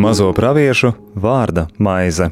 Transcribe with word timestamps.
Mazo 0.00 0.30
praviešu 0.32 0.94
vārda 1.14 1.66
maize. 1.78 2.30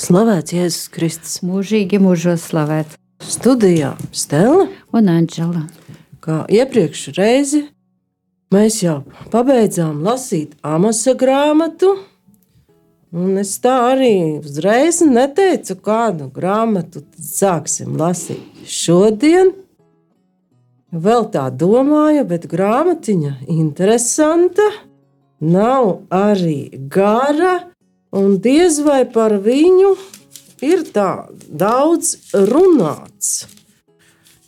Slavēts 0.00 0.54
Jēzus 0.56 0.88
Kristus. 0.90 1.34
Mūžīgi 1.44 2.00
mūžos 2.00 2.46
slavēts. 2.48 2.96
Studijā 3.20 3.92
Stela 4.16 4.64
un 4.96 5.10
Anģela. 5.12 5.66
Kā 6.24 6.40
iepriekš 6.48 7.02
reizi 7.18 7.60
mēs 8.50 8.80
jau 8.82 9.02
pabeidzām 9.30 10.00
lasīt 10.02 10.56
amasa 10.66 11.14
grāmatu. 11.20 11.92
Un 13.12 13.38
es 13.42 13.52
tā 13.62 13.76
arī 13.92 14.40
uzreiz 14.40 15.02
neteicu, 15.04 15.76
kādu 15.84 16.30
grāmatu 16.32 17.04
sāksim 17.20 17.94
lasīt 18.00 18.64
šodien. 18.64 19.52
Vēl 20.90 21.28
tā 21.30 21.44
domāju, 21.54 22.24
bet 22.26 22.48
grāmatiņa 22.50 23.36
interesanta 23.46 24.64
nav 25.38 26.00
arī 26.10 26.66
gara, 26.90 27.70
un 28.10 28.40
diez 28.42 28.80
vai 28.82 29.04
par 29.06 29.36
viņu 29.38 29.92
ir 30.66 30.82
tā 30.90 31.30
daudz 31.46 32.16
runāts. 32.34 33.46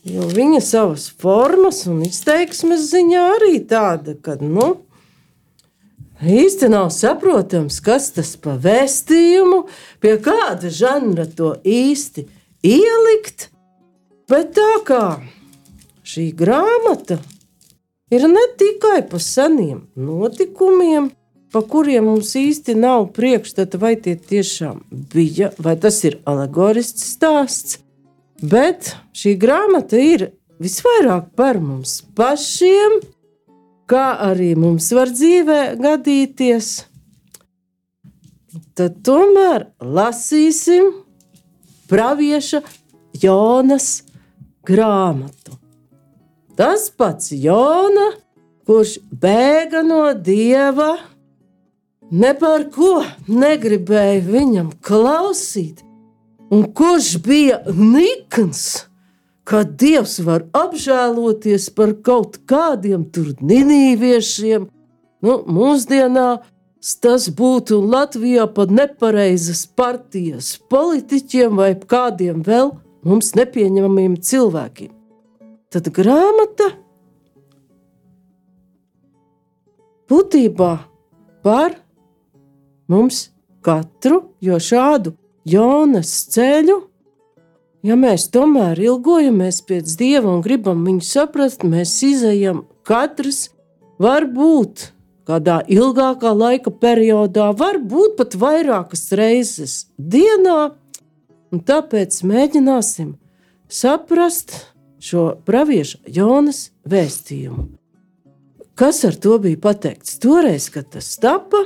Jo 0.03 0.27
viņa 0.27 0.59
savas 0.67 1.05
formas 1.15 1.85
un 1.87 2.01
izteiksmes 2.03 2.89
ziņā 2.91 3.23
arī 3.37 3.61
tāda, 3.71 4.17
ka 4.19 4.35
nu, 4.43 4.83
īsti 6.19 6.73
nav 6.75 6.89
saprotams, 6.91 7.79
kas 7.79 8.11
tas 8.17 8.33
pa 8.35 8.57
vēstījumu, 8.59 9.61
pie 10.03 10.17
kāda 10.19 10.75
žanra 10.75 11.29
to 11.31 11.55
īsti 11.63 12.27
ielikt. 12.67 13.53
Bet 14.27 14.57
tā 14.59 14.73
kā 14.91 15.05
šī 16.03 16.31
grāmata 16.37 17.19
ir 18.13 18.27
ne 18.29 18.45
tikai 18.59 19.01
par 19.09 19.23
seniem 19.23 19.87
notikumiem, 19.97 21.11
pa 21.53 21.63
kuriem 21.69 22.09
mums 22.09 22.33
īsti 22.37 22.75
nav 22.81 23.11
priekšstata, 23.17 23.79
vai 23.79 23.95
tie 24.01 24.17
tiešām 24.17 24.83
bija, 25.13 25.53
vai 25.59 25.77
tas 25.81 26.01
ir 26.09 26.19
alegorisks 26.29 27.13
stāsts, 27.15 27.81
bet 28.41 28.95
šī 29.17 29.37
grāmata 29.41 30.01
ir 30.01 30.31
visvairāk 30.63 31.33
par 31.37 31.61
mums 31.61 32.01
pašiem, 32.17 33.01
kā 33.89 34.07
arī 34.31 34.55
mums 34.57 34.89
var 34.97 35.13
dzīvē 35.13 35.61
gadīties. 35.81 36.73
Tad 38.77 39.01
tomēr 39.05 39.67
lasīsim 39.81 40.89
pravieša 41.93 42.63
Jonas 43.21 43.89
grāmatu. 44.65 45.62
Tas 46.57 46.91
pats 46.93 47.31
Jona, 47.33 48.11
kurš 48.69 48.99
bēga 49.09 49.81
no 49.87 50.05
dieva, 50.13 50.99
ne 52.13 52.35
par 52.37 52.67
ko 52.75 53.01
negribēja 53.29 54.21
viņam 54.27 54.69
klausīt, 54.85 55.81
un 56.53 56.67
kurš 56.77 57.17
bija 57.25 57.63
nikns, 57.73 58.85
ka 59.49 59.65
dievs 59.65 60.19
var 60.27 60.45
apžēloties 60.53 61.71
par 61.73 61.97
kaut 62.05 62.43
kādiem 62.45 63.09
tur 63.09 63.33
ninīviešiem. 63.41 64.69
Nu, 65.23 65.41
mūsdienās 65.49 66.45
tas 67.01 67.31
būtu 67.33 67.81
Latvijā 67.81 68.45
pat 68.53 68.73
nepareizas 68.75 69.65
partijas 69.67 70.59
politiķiem 70.69 71.57
vai 71.57 71.73
kādiem 71.79 72.43
vēl 72.45 72.75
mums 73.07 73.33
nepieņemamiem 73.39 74.19
cilvēkiem. 74.21 74.99
Tad 75.73 75.89
grāmata 75.97 76.42
būtībā 80.13 80.73
par 81.43 81.77
mums 82.93 83.31
katru, 83.65 84.23
jo 84.45 84.59
šādu 84.61 85.15
Jonas 85.49 86.11
ceļu, 86.35 86.79
ja 87.87 87.97
mēs 87.99 88.29
tomēr 88.35 88.79
ilgojamies 88.83 89.63
pēc 89.67 89.97
dieva 89.99 90.31
un 90.35 90.43
gribam 90.45 90.85
viņu 90.87 91.07
saprast, 91.07 91.65
mēs 91.67 91.95
izējam 92.07 92.65
katrs, 92.87 93.49
varbūt 94.03 94.91
kādā 95.29 95.61
ilgākā 95.71 96.33
laika 96.35 96.73
periodā, 96.83 97.51
varbūt 97.59 98.17
pat 98.19 98.37
vairākas 98.39 99.09
reizes 99.19 99.77
dienā, 99.97 100.75
tāpēc 101.53 102.23
mēģināsim 102.27 103.15
saprast, 103.73 104.57
šo 105.03 105.33
pravieša 105.47 106.03
Jonas 106.07 106.69
vēstījumu. 106.89 107.82
Kas 108.75 109.05
ar 109.05 109.17
to 109.21 109.37
bija 109.39 109.61
pateikts 109.61 110.17
toreiz, 110.19 110.71
kad 110.73 110.89
tas 110.95 111.11
tapa, 111.21 111.61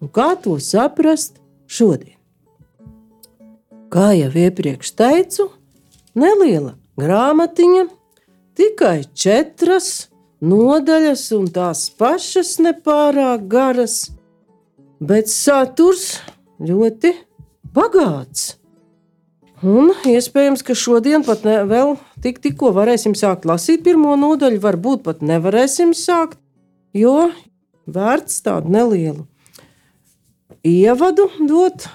un 0.00 0.10
kā 0.12 0.34
to 0.42 0.58
saprast 0.60 1.40
šodien? 1.66 2.18
Kā 3.88 4.10
jau 4.12 4.28
iepriekš 4.36 4.92
teicu, 4.98 5.48
neliela 6.12 6.74
grāmatiņa, 7.00 7.86
tikai 8.60 9.06
četras 9.16 10.10
nodaļas, 10.44 11.24
un 11.38 11.48
tās 11.48 11.86
pašas 11.96 12.58
nepārāk 12.60 13.48
garas, 13.48 13.96
bet 15.00 15.32
saturs 15.32 16.18
ļoti 16.60 17.14
bagāts. 17.72 18.57
Un 19.58 19.90
iespējams, 20.06 20.62
ka 20.62 20.74
šodien 20.78 21.24
pat 21.26 21.42
ne, 21.42 21.64
vēl 21.66 21.96
tik, 22.22 22.36
tikko 22.44 22.70
varēsim 22.76 23.16
sākt 23.18 23.46
lasīt 23.48 23.82
pirmo 23.82 24.14
nodaļu, 24.14 24.60
varbūt 24.62 25.02
pat 25.02 25.24
nevarēsim 25.26 25.96
sākt, 25.98 26.38
jo 26.94 27.32
vērts 27.90 28.38
tādu 28.46 28.70
nelielu 28.70 29.26
ievadu 30.62 31.26
dot. 31.48 31.88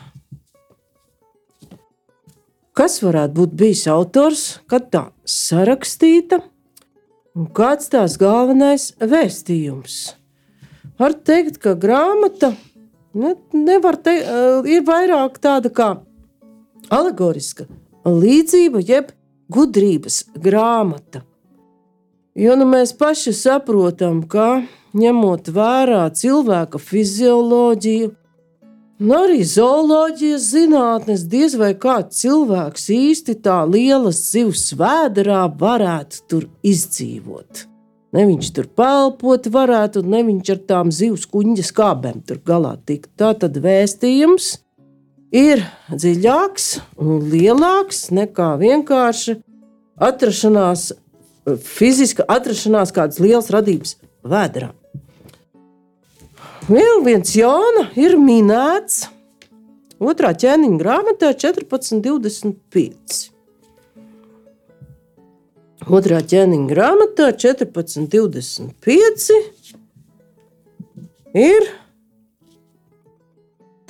Kas 2.75 2.99
varētu 3.03 3.37
būt 3.37 3.55
bijis 3.55 3.87
autors, 3.87 4.45
kad 4.67 4.89
tā 4.91 5.05
sarakstīta, 5.23 6.41
un 7.37 7.47
kāds 7.47 7.87
tās 7.93 8.17
galvenais 8.19 8.91
vēstījums? 8.99 10.17
Var 10.99 11.15
teikt, 11.23 11.61
ka 11.63 11.77
grāmata 11.79 12.51
ne, 13.15 13.37
nevar 13.55 13.95
te, 14.03 14.19
ir 14.67 14.83
vairāk 14.83 15.39
tāda 15.39 15.71
kā 15.71 15.93
alegoriska 16.93 17.67
līdzība, 18.05 18.81
jeb 18.85 19.11
gudrības 19.53 20.23
grāmata. 20.39 21.23
Jo 22.33 22.55
nu, 22.57 22.65
mēs 22.65 22.95
paši 22.97 23.33
saprotam, 23.37 24.23
ka 24.25 24.63
ņemot 24.97 25.49
vērā 25.53 26.05
cilvēka 26.17 26.79
fizioloģiju, 26.81 28.09
un 29.03 29.13
arī 29.17 29.43
zooloģijas 29.45 30.47
zinātnes, 30.53 31.27
diez 31.29 31.57
vai 31.59 31.73
kāds 31.77 32.23
cilvēks 32.23 32.89
īsti 32.93 33.37
tā 33.45 33.59
lielas 33.69 34.23
zivs 34.31 34.71
vēdā 34.79 35.43
varētu 35.59 36.25
tur 36.29 36.49
izdzīvot. 36.65 37.67
Ne 38.13 38.27
viņš 38.29 38.49
tur 38.53 38.67
pelpot 38.77 39.47
varētu, 39.49 40.03
ne 40.05 40.21
viņš 40.25 40.49
ar 40.53 40.59
tām 40.69 40.91
zivs 40.93 41.25
kuģa 41.29 41.65
skābēm 41.65 42.21
tur 42.25 42.41
galā 42.45 42.75
tikt. 42.85 43.09
Tā 43.17 43.31
tad 43.41 43.57
vēstījums 43.57 44.51
ir 45.33 45.65
dziļāks 45.89 46.67
un 47.01 47.25
lielāks 47.31 48.11
nekā 48.13 48.53
vienkārši 48.61 49.39
atrašanās, 49.97 50.91
fiziska 51.65 52.23
atrašanās 52.29 52.93
kādas 52.95 53.19
lielas 53.23 53.49
radības 53.53 53.97
vēdā. 54.23 54.71
Vēl 56.69 57.03
viens 57.03 57.35
Jāna 57.35 57.89
ir 57.99 58.15
minēts 58.21 59.09
otrā 59.99 60.33
ķēniņa 60.37 60.77
grāmatā 60.79 61.33
1425. 61.35 63.33
Otrā 65.83 66.21
ķēniņa 66.23 66.67
grāmatā 66.69 67.33
1425 67.35 69.31
ir 71.35 71.67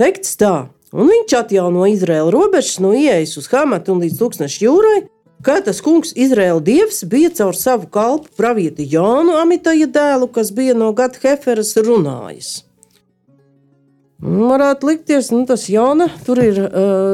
teikts 0.02 0.34
tā, 0.42 0.73
un 0.94 1.10
viņš 1.10 1.36
atjauno 1.40 1.88
Izraēla 1.90 2.32
robežas 2.34 2.78
no 2.84 2.94
ieejas 2.96 3.36
uz 3.42 3.50
Hamatu 3.52 3.96
un 3.96 4.04
līdz 4.06 4.20
Tūkstneša 4.22 4.64
jūrai, 4.64 5.00
kā 5.44 5.58
tas 5.66 5.82
kungs 5.84 6.14
Izraēla 6.16 6.62
dievs 6.64 7.04
bija 7.10 7.34
caur 7.42 7.58
savu 7.58 7.90
kalpu 7.92 8.32
pravieti 8.38 8.88
Jānu 8.94 9.36
Amitaja 9.42 9.90
dēlu, 9.90 10.30
kas 10.32 10.54
bija 10.56 10.78
no 10.78 10.94
Gata 10.96 11.20
Heferas 11.26 11.74
runājis. 11.80 12.62
Varētu 14.24 14.88
likties, 14.88 15.34
nu, 15.36 15.44
tas 15.50 15.66
Jāna 15.68 16.08
tur 16.24 16.40
ir 16.40 16.60
uh, 16.64 16.70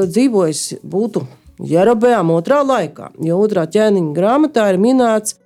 dzīvojis, 0.06 0.78
būtu 0.86 1.24
Jerabējām 1.66 2.30
otrā 2.32 2.60
laikā, 2.64 3.10
jo 3.26 3.40
otrā 3.42 3.66
ķēniņa 3.68 4.14
grāmatā 4.16 4.68
ir 4.70 4.78
minēts 4.80 5.36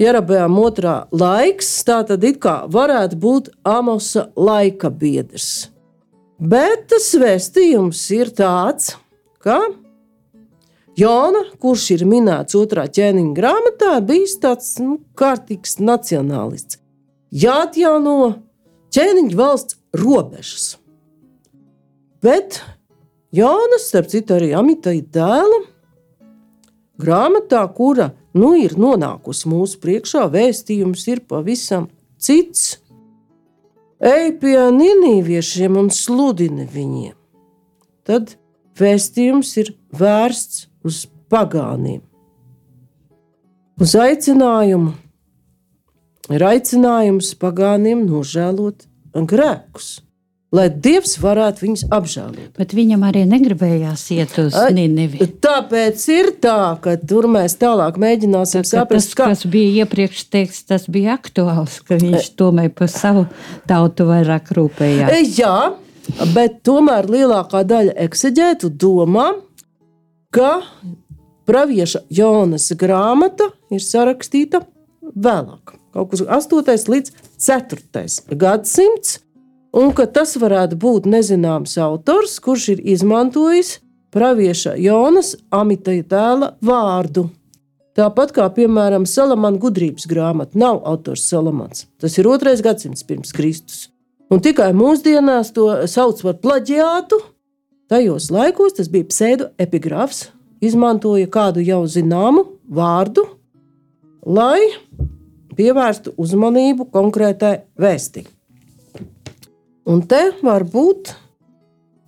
Jerabējām 0.00 0.56
otrā 0.62 0.94
laiks, 1.12 1.68
tā 1.84 2.00
tad 2.08 2.24
it 2.24 2.40
kā 2.40 2.62
varētu 2.72 3.18
būt 3.20 3.52
Amosa 3.68 4.30
laika 4.32 4.88
biedrs. 4.88 5.69
Bet 6.40 6.86
tas 6.88 7.10
vēstījums 7.20 8.00
ir 8.16 8.30
tāds, 8.32 8.94
ka 9.44 9.60
Jāna, 10.96 11.42
kurš 11.60 11.84
ir 11.94 12.04
minēts 12.08 12.56
otrā 12.58 12.86
ķēniņa 12.90 13.34
grāmatā, 13.36 13.92
bijis 14.04 14.38
tāds 14.40 14.72
nu, 14.80 14.98
kārtīgs 15.16 15.78
nacionālists. 15.80 16.80
Jāatjauno 17.30 18.16
ķēniņa 18.92 19.36
valsts 19.38 19.78
robežas. 19.96 20.66
Bet 22.24 22.58
Jānis, 23.36 23.86
starp 23.88 24.10
citu, 24.10 24.34
arī 24.36 24.50
Amitai 24.56 24.98
dēla 25.00 25.60
grāmatā, 27.00 27.62
kura 27.76 28.10
nu 28.36 28.52
ir 28.58 28.74
nonākusi 28.80 29.48
mūsu 29.48 29.80
priekšā, 29.80 30.26
vēstījums 30.32 31.06
ir 31.12 31.22
pavisam 31.28 31.88
cits. 32.20 32.80
Ej 34.00 34.30
pie 34.40 34.56
nīnīviešiem 34.72 35.76
un 35.76 35.90
sludini 35.92 36.64
viņiem. 36.64 37.12
Tad 38.08 38.32
vēstījums 38.80 39.52
ir 39.60 39.74
vērsts 39.92 40.70
uz 40.88 41.02
pagāniem. 41.28 42.00
Uz 43.80 43.92
aicinājumu 44.00 44.94
ir 46.32 46.44
aicinājums 46.48 47.34
pagāniem 47.40 48.06
nožēlot 48.08 48.88
grēkus 49.28 49.98
lai 50.54 50.66
Dievs 50.70 51.14
varētu 51.22 51.64
viņus 51.64 51.84
apžēlot. 51.94 52.54
Bet 52.58 52.74
viņam 52.74 53.04
arī 53.06 53.22
negribējās 53.30 54.02
iet 54.16 54.34
uz 54.42 54.56
Nīnevi. 54.74 55.28
Tāpēc 55.42 56.06
ir 56.14 56.32
tā, 56.42 56.74
ka 56.82 56.96
tur 56.98 57.28
mēs 57.30 57.54
tālāk 57.60 58.00
mēģināsim 58.02 58.64
Tā, 58.66 58.72
saprast, 58.72 59.12
tas, 59.12 59.18
kā... 59.18 59.28
kas 59.30 59.44
bija 59.50 59.84
iepriekš 59.84 60.24
teikts, 60.32 60.64
tas 60.66 60.88
bija 60.90 61.14
aktuāls, 61.18 61.78
ka 61.86 62.00
viņš 62.00 62.32
tomēr 62.40 62.72
par 62.74 62.90
savu 62.92 63.28
tautu 63.70 64.08
vairāk 64.10 64.50
rūpējās. 64.58 65.38
Jā, 65.38 65.54
bet 66.34 66.60
tomēr 66.66 67.10
lielākā 67.10 67.62
daļa 67.70 67.94
ekseģētu 68.08 68.72
domā, 68.74 69.30
ka 70.34 70.60
pravieša 71.50 72.04
Jonas 72.10 72.68
grāmata 72.78 73.50
ir 73.70 73.82
sarakstīta 73.82 74.64
vēlāk, 75.14 75.74
kaut 75.94 76.10
kur 76.12 76.26
8. 76.26 76.90
līdz 76.90 77.14
4. 77.38 78.36
gadsimts 78.38 79.18
un 79.72 79.92
ka 79.96 80.06
tas 80.06 80.36
varētu 80.40 80.78
būt 80.80 81.06
nezināms 81.10 81.76
autors, 81.80 82.38
kurš 82.42 82.68
ir 82.74 82.82
izmantojis 82.94 83.78
pravieša 84.14 84.74
Jonas 84.80 85.36
Amitaja 85.54 86.06
tēla 86.10 86.54
vārdu. 86.64 87.28
Tāpat 87.98 88.32
kā, 88.36 88.46
piemēram, 88.54 89.04
Salamana 89.06 89.58
gudrības 89.60 90.06
grāmata, 90.10 90.58
nav 90.58 90.80
autors 90.86 91.26
Salamans. 91.28 91.84
Tas 92.00 92.16
ir 92.18 92.28
otrais 92.30 92.62
gadsimts 92.62 93.04
pirms 93.06 93.34
Kristus. 93.34 93.88
Un 94.30 94.38
tikai 94.42 94.70
mūsdienās 94.78 95.50
to 95.54 95.66
sauc 95.90 96.22
par 96.22 96.38
plaģiātu. 96.42 97.18
Tajos 97.90 98.28
laikos 98.30 98.76
tas 98.78 98.88
bija 98.88 99.08
pseidoepigrāfs, 99.10 100.28
izmantoja 100.62 101.26
kādu 101.26 101.64
jau 101.66 101.82
zināmu 101.90 102.46
vārdu, 102.70 103.26
lai 104.22 104.70
pievērstu 105.58 106.14
uzmanību 106.14 106.86
konkrētai 106.94 107.56
vēstījai. 107.80 108.39
Un 109.88 110.02
te 110.04 110.20
varbūt 110.44 111.14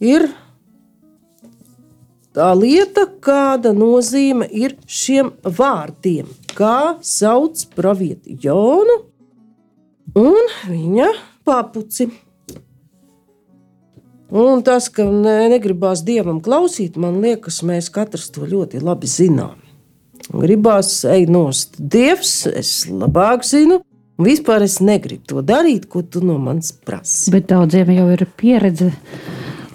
ir 0.05 0.27
tā 2.37 2.51
lieta, 2.57 3.07
kāda 3.25 3.73
nozīme 3.77 4.49
ir 4.49 4.77
šiem 4.87 5.33
vārdiem. 5.43 6.29
Kā 6.53 6.99
sauc 7.01 7.65
pravieti 7.77 8.37
Jonu 8.43 8.99
un 10.19 10.53
viņa 10.69 11.09
papuci. 11.49 12.11
Un 14.33 14.63
tas, 14.65 14.89
ka 14.89 15.05
ne, 15.05 15.49
negribās 15.53 16.01
dievam 16.05 16.39
klausīt, 16.45 16.97
man 16.97 17.19
liekas, 17.21 17.61
mēs 17.69 17.91
katrs 17.93 18.31
to 18.33 18.47
ļoti 18.49 18.81
labi 18.81 19.09
zinām. 19.11 19.59
Gribās 20.33 21.03
ej 21.05 21.27
nost. 21.29 21.77
Dievs, 21.77 22.47
es 22.49 22.71
labāk 22.89 23.45
zinu, 23.45 23.83
vispār 24.21 24.65
es 24.67 24.81
negribu 24.85 25.25
to 25.29 25.45
darīt, 25.47 25.89
ko 25.91 26.03
tu 26.03 26.23
no 26.25 26.39
manis 26.43 26.73
prasi. 26.73 27.31
Bet 27.35 27.49
daudziem 27.53 27.93
jau 27.95 28.09
ir 28.15 28.27
pieredze 28.37 28.91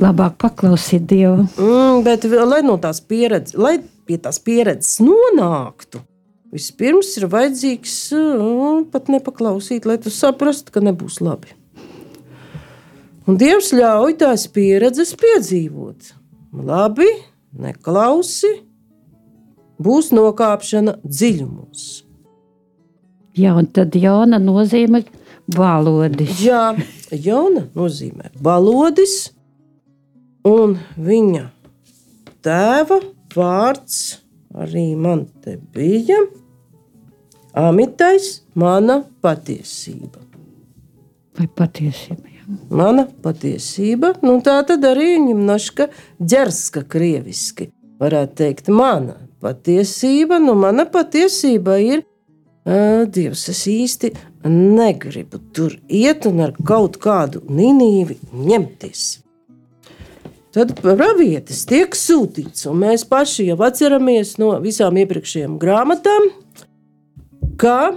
labāk 0.02 0.38
paklausīt 0.42 1.08
Dievu. 1.10 1.48
Mm, 1.58 2.04
bet, 2.06 2.28
lai 2.28 2.62
no 2.66 2.78
tās 2.82 3.02
pieredzes, 3.02 3.58
lai 3.58 3.78
pie 4.08 4.20
tās 4.22 4.40
pieredzes 4.44 5.00
nonāktu, 5.04 6.02
vispirms 6.54 7.16
ir 7.20 7.28
vajadzīgs 7.32 7.96
mm, 8.16 8.88
pat 8.94 9.10
nepaklausīt, 9.14 9.88
lai 9.90 9.98
tu 10.02 10.14
saprastu, 10.14 10.74
ka 10.74 10.84
nebūs 10.86 11.22
labi. 11.26 11.56
Un 13.28 13.36
Dievs 13.36 13.74
ļauj 13.76 14.20
tās 14.22 14.46
pieredzes 14.56 15.12
piedzīvot. 15.20 16.14
Labi, 16.68 17.10
neklausi, 17.60 18.54
būs 19.84 20.14
nokāpšana 20.16 21.02
dziļumos. 21.04 22.07
Jā, 23.38 23.54
un 23.54 23.68
tad 23.70 23.94
Jona 23.94 24.40
nozīmē 24.42 25.04
balodis. 25.54 26.40
Jā, 26.42 26.72
Jona 27.12 27.68
nozīmē 27.78 28.32
balodis, 28.42 29.30
un 30.48 30.78
viņa 30.98 31.44
tēva 32.46 32.98
vārds 33.36 34.00
arī 34.58 34.88
man 34.98 35.28
te 35.44 35.58
bija. 35.74 36.24
Amitais, 37.58 38.42
mana 38.58 39.02
patiesība. 39.22 40.22
Vai 41.38 41.48
patiesība? 41.48 42.34
Jā. 42.34 42.58
Mana 42.70 43.06
patiesība, 43.24 44.16
nu 44.26 44.38
tā 44.46 44.60
tad 44.66 44.86
arī 44.86 45.14
viņam 45.16 45.46
naška 45.46 45.90
ģerska 46.18 46.86
krieviski. 46.90 47.72
Varētu 48.02 48.38
teikt, 48.42 48.70
mana 48.74 49.18
patiesība, 49.42 50.38
nu 50.42 50.58
mana 50.58 50.86
patiesība 50.90 51.78
ir 51.82 52.06
Dievs, 52.68 53.46
es 53.48 53.62
īsti 53.72 54.10
negribu 54.44 55.40
tur 55.56 55.78
iet 55.88 56.26
un 56.28 56.42
ar 56.44 56.52
kaut 56.68 56.98
kādu 57.00 57.40
nīnīvi 57.48 58.18
ņemties. 58.36 59.06
Tad 60.58 60.74
pravietis 60.82 61.62
tiek 61.70 61.96
sūtīts, 61.96 62.66
un 62.68 62.82
mēs 62.82 63.06
paši 63.08 63.46
jau 63.52 63.58
atceramies 63.64 64.34
no 64.42 64.50
visām 64.64 64.98
iepriekšējām 65.00 65.56
grāmatām, 65.62 66.28
ka 67.62 67.94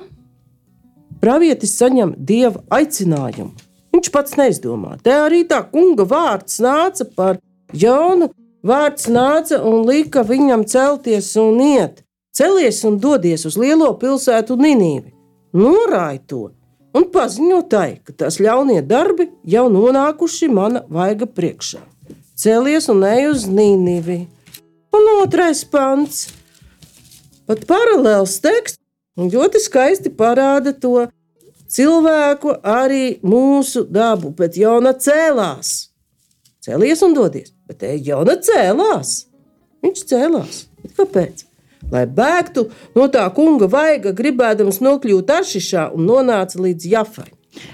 pravietis 1.23 1.75
saņem 1.81 2.15
dieva 2.19 2.63
aicinājumu. 2.71 3.51
Viņš 3.91 4.11
pats 4.15 4.37
neizdomā. 4.39 5.01
Te 5.03 5.17
arī 5.25 5.43
tā 5.51 5.65
kunga 5.73 6.07
vārds 6.07 6.61
nāca 6.63 7.09
par 7.17 7.41
jaunu, 7.75 8.31
vārds 8.63 9.09
nāca 9.11 9.59
un 9.67 9.83
lika 9.89 10.23
viņam 10.27 10.63
celties 10.69 11.33
un 11.41 11.59
iet. 11.65 12.05
Celies 12.31 12.85
un 12.87 13.01
dodies 13.03 13.45
uz 13.49 13.57
lielo 13.59 13.91
pilsētu 13.99 14.55
Ninīvi, 14.55 15.11
norāj 15.57 16.21
to 16.31 16.43
un 16.95 17.07
paziņo 17.11 17.61
tai, 17.71 18.01
ka 18.07 18.15
tās 18.23 18.39
ļaunie 18.43 18.81
darbi 18.87 19.29
jau 19.47 19.67
nonākuši 19.73 20.51
mana 20.51 20.85
vaiga 20.91 21.27
priekšā. 21.27 21.83
Celies 22.39 22.89
un 22.89 23.03
ej 23.05 23.27
uz 23.33 23.49
Nīnivi. 23.51 24.23
Un 24.95 25.09
otrais 25.21 25.61
pants. 25.71 26.31
Pat 27.51 27.67
paralēls 27.69 28.39
teksts 28.43 28.79
ļoti 29.19 29.61
skaisti 29.63 30.15
parāda 30.15 30.73
to 30.73 31.09
cilvēku, 31.71 32.57
arī 32.63 33.19
mūsu 33.27 33.85
dabu, 33.91 34.31
bet 34.35 34.59
jauna 34.59 34.95
cēlās. 34.95 35.91
Cēlies 36.65 37.03
un 37.07 37.15
dodies, 37.17 37.53
bet 37.67 37.83
te 37.83 37.95
jauna 37.99 38.39
cēlās. 38.39 39.15
Viņš 39.83 40.03
cēlās. 40.11 40.65
Bet 40.83 40.97
kāpēc? 40.99 41.50
Lai 41.91 42.05
bēgtu 42.07 42.69
no 42.97 43.09
tā 43.13 43.25
kunga 43.35 43.71
vaiga, 43.71 44.13
gribēdams 44.17 44.83
nokļūt 44.85 45.35
Aršišā 45.41 45.91
un 45.97 46.09
nonāca 46.11 46.61
līdz 46.61 46.89
Jafai. 46.93 47.31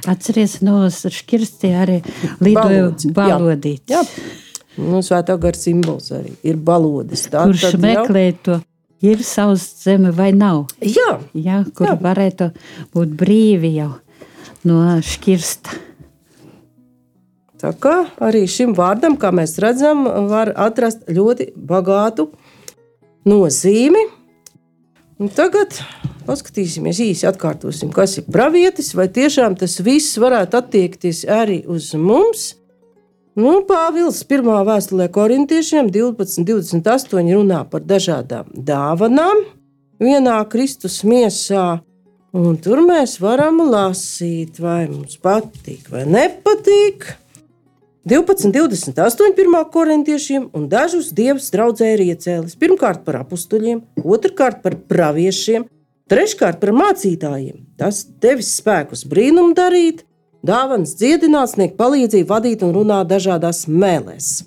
Atceries 0.08 0.60
no 0.64 0.86
šķirstī 0.88 1.72
arī 1.76 2.00
lidoja 2.40 2.90
balodīt. 3.12 3.84
Jā, 3.92 4.00
jā. 4.00 4.32
Nu, 4.76 5.00
svētā 5.04 5.36
gara 5.40 5.56
simbols 5.56 6.10
arī 6.12 6.34
ir 6.44 6.58
balodis. 6.60 7.26
Tā, 7.32 7.46
Kurš 7.48 7.70
tad, 7.70 7.82
meklē 7.84 8.24
jau... 8.28 8.38
to? 8.48 8.56
Ir 9.04 9.20
savs 9.24 9.64
zeme 9.82 10.10
vai 10.16 10.30
nav? 10.32 10.70
Jā, 10.80 11.18
jā 11.36 11.60
kur 11.76 11.90
jā. 11.90 11.96
varētu 12.00 12.48
būt 12.96 13.12
brīvi 13.20 13.74
jau 13.76 13.90
no 14.66 14.80
šķirsta. 15.04 15.82
Tā 17.60 17.72
kā 17.80 17.94
arī 18.24 18.44
šim 18.50 18.74
vārdam, 18.76 19.16
kā 19.20 19.30
mēs 19.32 19.56
redzam, 19.62 20.04
var 20.28 20.52
atrast 20.60 21.06
ļoti 21.08 21.50
bagātu 21.56 22.28
nozīmi. 23.28 24.04
Un 25.16 25.32
tagad 25.32 25.78
paskatīsimies 26.26 27.00
īsi, 27.00 27.26
atkārtosim, 27.28 27.90
kas 27.94 28.18
ir 28.20 28.26
pravietis, 28.32 28.92
vai 28.98 29.08
tiešām 29.12 29.56
tas 29.58 29.78
viss 29.84 30.18
varētu 30.20 30.58
attiekties 30.60 31.24
arī 31.30 31.62
uz 31.72 31.92
mums. 31.96 32.54
Nu, 33.36 33.58
Pāvils 33.68 34.22
1. 34.24 34.46
vēstulē 34.64 35.10
korintiešiem 35.12 35.90
12.28 35.92 37.34
runā 37.36 37.62
par 37.68 37.84
dažādām 37.84 38.48
dāvanām 38.56 39.42
vienā 40.00 40.38
Kristus 40.52 41.02
miesā. 41.04 41.82
Un 42.36 42.56
tur 42.60 42.82
mēs 42.84 43.18
varam 43.20 43.62
lasīt, 43.70 44.58
vai 44.60 44.86
mums 44.90 45.16
patīk 45.20 45.88
vai 45.92 46.04
nepatīk. 46.08 47.06
12, 48.06 48.52
28 48.54 49.34
pirmā 49.34 49.64
korintiešiem 49.66 50.44
un 50.54 50.68
dažus 50.70 51.08
dievus 51.10 51.48
draudzē 51.50 51.88
ir 51.96 52.04
iecēlis. 52.04 52.54
Pirmkārt 52.54 53.00
par 53.02 53.18
apstuļiem, 53.24 53.80
otrkārt 54.06 54.60
par 54.62 54.76
praviešiem, 54.86 55.64
treškārt 56.06 56.60
par 56.62 56.70
mācītājiem. 56.78 57.64
Tas 57.74 58.04
devis 58.22 58.52
spēkus 58.60 59.02
brīnumu 59.10 59.56
darīt, 59.58 60.04
dāvāns 60.46 60.94
dziedināt, 61.00 61.56
sniegt 61.56 61.74
palīdzību, 61.80 62.28
vadīt 62.30 62.62
un 62.62 62.76
runāt 62.78 63.10
dažādās 63.10 63.64
mēlēs. 63.66 64.44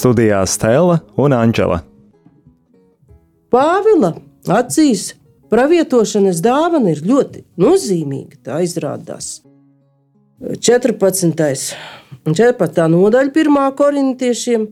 Studijā 0.00 0.40
Stela 0.48 1.00
un 1.20 1.34
Anģela. 1.36 1.82
Pāvila 3.52 4.14
acīs 4.48 5.10
pravietošanas 5.52 6.40
dāvana 6.40 6.94
ir 6.94 7.02
ļoti 7.04 7.42
nozīmīga. 7.60 8.38
Tā 8.46 8.60
izrādās 8.64 9.42
14. 10.40 11.76
un 12.24 12.38
14. 12.38 12.86
nodaļa, 12.94 13.34
1. 13.34 13.60
korintiešiem. 13.76 14.64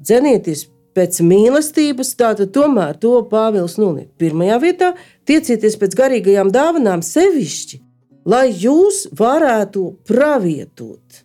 Dzenieties 0.00 0.64
pēc 0.96 1.20
mīlestības, 1.24 2.14
tātad 2.18 2.52
tomēr 2.56 2.96
to 3.00 3.18
Pāvils 3.30 3.76
noliek 3.80 4.08
pirmajā 4.20 4.56
vietā. 4.62 4.90
Tiecieties 5.28 5.76
pēc 5.80 5.96
garīgajām 5.98 6.50
dāvanām 6.54 7.04
sevišķi, 7.04 7.80
lai 8.26 8.48
jūs 8.50 9.06
varētu 9.16 9.84
pravietot. 10.08 11.22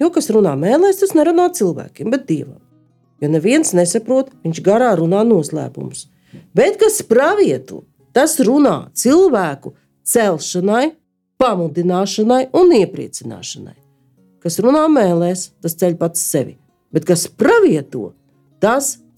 Jo 0.00 0.10
kas 0.14 0.30
runā 0.34 0.56
mēlēs, 0.58 1.02
tas 1.02 1.14
nerunā 1.14 1.50
cilvēkiem, 1.54 2.10
bet 2.10 2.26
dievam. 2.30 2.58
Jo 3.22 3.30
neviens 3.30 3.70
nesaprot, 3.76 4.32
viņš 4.44 4.60
garā 4.64 4.90
runā 4.98 5.22
noslēpumus. 5.28 6.08
Bet 6.56 6.80
kas 6.80 6.98
pravieto, 7.06 7.84
tas 8.16 8.36
runā 8.42 8.90
cilvēku 8.96 9.76
celšanai, 10.04 10.96
pamudināšanai 11.38 12.48
un 12.56 12.74
iepriecināšanai. 12.80 13.76
Kas 14.44 14.58
runā 14.60 14.84
mēlēs, 14.92 15.52
tas 15.64 15.76
ceļ 15.80 15.96
pats 16.00 16.20
sevi. 16.20 16.58
Bet 16.94 17.06
kas 17.08 17.26
pravieto, 17.30 18.12
tas 18.12 18.23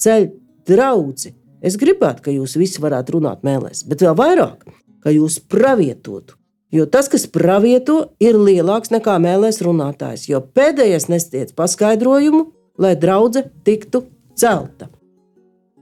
ceļ 0.02 0.30
draugu. 0.68 1.32
Es 1.64 1.78
gribētu, 1.80 2.26
ka 2.26 2.34
jūs 2.34 2.56
visi 2.60 2.82
varētu 2.82 3.16
runāt 3.16 3.46
mēlēs, 3.46 3.84
bet 3.88 4.02
vēl 4.04 4.16
vairāk, 4.18 4.66
ka 5.02 5.14
jūs 5.14 5.38
pravietotu. 5.40 6.36
Jo 6.74 6.84
tas, 6.90 7.08
kas 7.08 7.28
pravieto, 7.30 8.10
ir 8.20 8.36
lielāks 8.36 8.90
nekā 8.90 9.16
mēlēs 9.22 9.62
runātājs, 9.64 10.26
jo 10.28 10.42
pēdējais 10.42 11.08
nestiedz 11.08 11.54
paskaidrojumu, 11.56 12.50
lai 12.82 12.92
draudzene 12.98 13.52
tiktu 13.64 14.02
celta. 14.36 14.90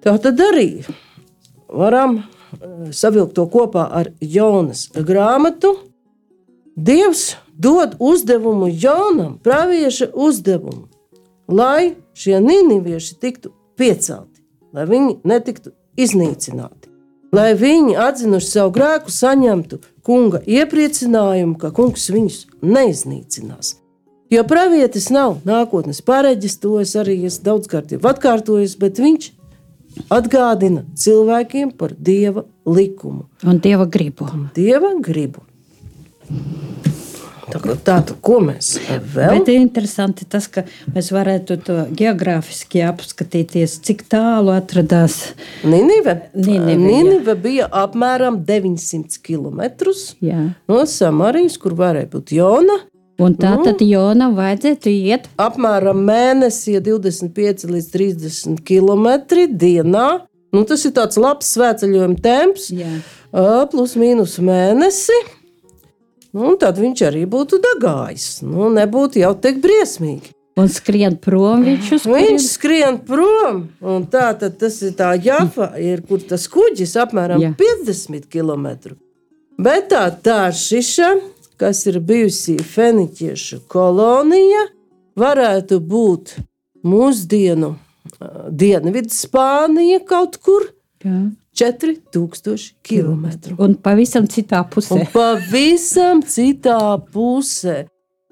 Tā 0.05 0.15
tad 0.21 0.41
arī 0.45 0.85
varam 1.73 2.21
eh, 2.21 2.93
savilkt 2.93 3.35
to 3.39 3.49
kopā 3.51 3.89
ar 4.01 4.13
Jonas 4.21 4.87
grāmatu. 4.95 5.73
Dievs 6.77 7.35
dod 7.57 7.97
uzdevumu 8.03 8.69
Jonam, 8.69 9.39
pravieša 9.43 10.11
uzdevumu, 10.13 10.89
lai 11.49 11.95
šie 12.15 12.41
nīnivieši 12.43 13.21
tiktu 13.21 13.53
piecelti, 13.79 14.43
lai 14.75 14.89
viņi 14.91 15.21
netiktu 15.27 15.75
iznīcināti 16.01 16.95
lai 17.35 17.53
viņi 17.59 17.97
atzinuši 17.99 18.51
savu 18.51 18.73
grēku, 18.75 19.13
saņemtu 19.13 19.81
kunga 20.07 20.41
iepriecinājumu, 20.47 21.57
ka 21.59 21.73
kungs 21.75 22.07
viņus 22.13 22.45
neiznīcinās. 22.63 23.79
Jo 24.33 24.43
pravietis 24.49 25.11
nav 25.15 25.41
nākotnes 25.47 26.01
pareģis, 26.05 26.59
to 26.63 26.79
es 26.83 26.95
arī 26.99 27.21
esmu 27.29 27.49
daudzkārt 27.51 27.95
atkārtojis, 27.95 28.77
bet 28.81 29.01
viņš 29.03 29.31
atgādina 30.15 30.85
cilvēkiem 30.99 31.75
par 31.79 31.95
dieva 31.95 32.47
likumu 32.67 33.29
un 33.47 33.61
dieva 33.63 33.87
gribu. 33.87 34.31
Un 34.33 34.49
dieva 34.57 34.95
gribu. 34.99 35.45
Tātad, 37.51 38.15
ko 38.25 38.39
mēs 38.45 38.75
vēl? 38.89 39.39
Bet 39.39 39.51
interesanti 39.53 40.27
tas, 40.29 40.47
ka 40.49 40.65
mēs 40.95 41.11
varētu 41.15 41.59
to 41.67 41.77
geogrāfiski 41.97 42.83
apskatīties, 42.87 43.77
cik 43.85 44.07
tālu 44.13 44.55
atradās 44.55 45.35
Ninive. 45.65 46.17
Ninive, 46.35 46.79
Ninive 46.81 47.37
bija 47.41 47.69
apmēram 47.85 48.41
900 48.47 49.21
km 49.25 49.63
Jā. 50.25 50.49
no 50.71 50.83
Samarijas, 50.89 51.59
kur 51.61 51.77
varēja 51.79 52.11
būt 52.15 52.35
Jona. 52.39 52.81
Un 53.23 53.37
tā 53.39 53.53
tad 53.63 53.79
Jonam 53.85 54.33
vajadzētu 54.35 54.91
iet 54.91 55.29
Apmēram 55.39 56.01
mēnesī 56.03 56.81
25 56.83 57.69
līdz 57.71 57.91
30 57.93 58.65
km 58.67 59.07
dienā. 59.55 60.09
Nu, 60.55 60.65
tas 60.67 60.83
ir 60.87 60.95
tāds 60.97 61.19
labs 61.19 61.53
svētceļojuma 61.55 62.19
temps, 62.23 62.69
Jā. 62.75 62.91
plus 63.71 63.95
mīnus 63.99 64.37
mēnesi. 64.43 65.15
Nu, 66.35 66.57
tad 66.59 66.79
viņš 66.83 67.03
arī 67.09 67.25
būtu 67.31 67.61
degājis. 67.63 68.43
Nu, 68.43 68.67
nebūtu 68.75 69.21
jau 69.23 69.35
tik 69.39 69.61
briesmīgi. 69.63 70.33
un 70.57 70.69
skrien 70.71 71.17
prom 71.19 71.65
viņš 71.67 71.93
uz 71.97 72.05
Viņš 72.07 72.15
kurien- 72.15 72.43
skrien 72.43 72.99
prom, 73.07 73.69
un 73.83 74.05
tā 74.07 74.39
tad 74.39 74.59
tas 74.59 74.77
ir 74.83 74.93
tā 74.99 75.13
jāfa, 75.19 75.73
ir, 75.79 76.03
kur 76.07 76.19
tas 76.23 76.47
kuģis 76.49 76.93
apmēram 77.03 77.41
Jā. 77.43 77.55
50 77.59 78.29
km. 78.31 78.95
Bet 79.59 79.89
tā 79.91 80.05
Tāršiša, 80.23 81.09
kas 81.59 81.87
ir 81.87 81.99
bijusi 82.01 82.57
feniķiešu 82.59 83.61
kolonija, 83.69 84.67
varētu 85.17 85.79
būt 85.81 86.37
mūsdienu 86.85 87.75
Dienvidu 88.51 89.11
Spānija 89.15 90.01
kaut 90.07 90.39
kur 90.43 90.69
Jā. 91.05 91.31
4000 91.55 92.75
km. 92.83 93.27
Un 93.63 93.75
pavisam 93.79 94.27
citā 94.31 94.63
pusē. 94.71 94.99
Un 94.99 95.07
pavisam 95.15 96.23
citā 96.27 96.79
pusē. 97.15 97.85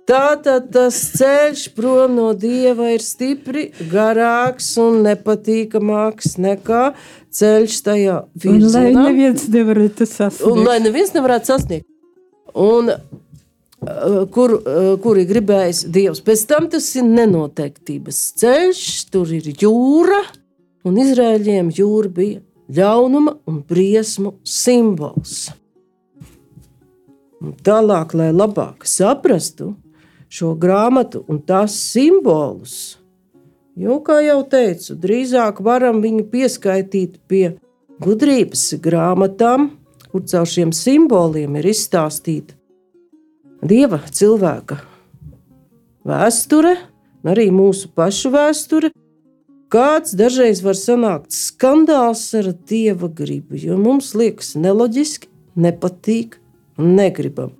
Tātad 0.02 0.72
tas 0.74 0.96
ceļš 1.14 1.60
prom 1.76 2.16
no 2.18 2.32
dieva 2.34 2.88
ir 2.90 3.04
stipri 3.06 3.68
garāks 3.92 4.72
un 4.82 5.04
nepatīkamāks 5.06 6.34
nekā 6.42 6.88
ceļš 7.32 7.76
tajā 7.86 8.16
Un 8.18 8.42
lai 8.42 8.58
virzienā. 8.58 9.04
neviens 9.06 9.46
nevarētu 9.54 10.02
Un 10.02 10.10
sasniegt. 10.10 10.66
lai 10.66 10.78
neviens 10.82 11.14
nevarētu 11.14 11.52
sasniegt. 11.52 11.86
Un, 12.58 12.90
uh, 12.90 14.26
kur, 14.34 14.56
uh, 14.58 14.96
kur 15.00 15.16
ir 15.22 15.30
gribējis 15.30 15.84
Dievs. 15.94 16.20
Pēc 16.26 16.46
tam 16.50 16.66
tas 16.68 16.90
ir 16.98 17.06
nenoteiktības 17.06 18.18
ceļš, 18.42 18.82
tur 19.14 19.30
ir 19.32 19.52
jūra, 19.54 20.24
un 20.84 20.98
Izrēļiem 20.98 21.70
jūra 21.78 22.10
bija 22.12 22.40
ļaunuma 22.72 23.36
un 23.48 23.60
briesmu 23.68 24.36
simbols. 24.44 25.50
Un 27.42 27.56
tālāk, 27.66 28.14
lai 28.14 28.30
labāk 28.32 28.86
saprastu 28.86 29.72
šo 30.32 30.54
grāmatu 30.56 31.24
un 31.28 31.42
tās 31.42 31.74
simbolus, 31.90 32.96
jo, 33.76 33.98
kā 34.06 34.20
jau 34.22 34.40
teicu, 34.48 34.96
drīzāk 35.02 35.60
varam 35.64 36.00
viņu 36.04 36.24
pieskaitīt 36.32 37.18
pie 37.28 37.44
gudrības 38.02 38.70
grāmatām, 38.82 39.72
kur 40.12 40.24
caur 40.28 40.48
šiem 40.48 40.72
simboliem 40.76 41.58
ir 41.60 41.72
izstāstīta 41.74 42.56
dieva 43.62 44.00
cilvēka 44.10 44.80
vēsture, 46.06 46.74
arī 47.22 47.48
mūsu 47.54 47.90
pašu 47.94 48.32
vēsture. 48.34 48.90
Kāds 49.72 50.12
dažreiz 50.12 50.60
var 50.60 50.76
sanākt 50.76 51.32
skandāls 51.32 52.26
ar 52.36 52.50
dieva 52.68 53.08
gribu, 53.08 53.56
jo 53.56 53.78
mums 53.80 54.10
liekas 54.12 54.52
neloģiski, 54.60 55.30
nepatīk 55.56 56.36
un 56.76 56.92
negribam. 56.98 57.54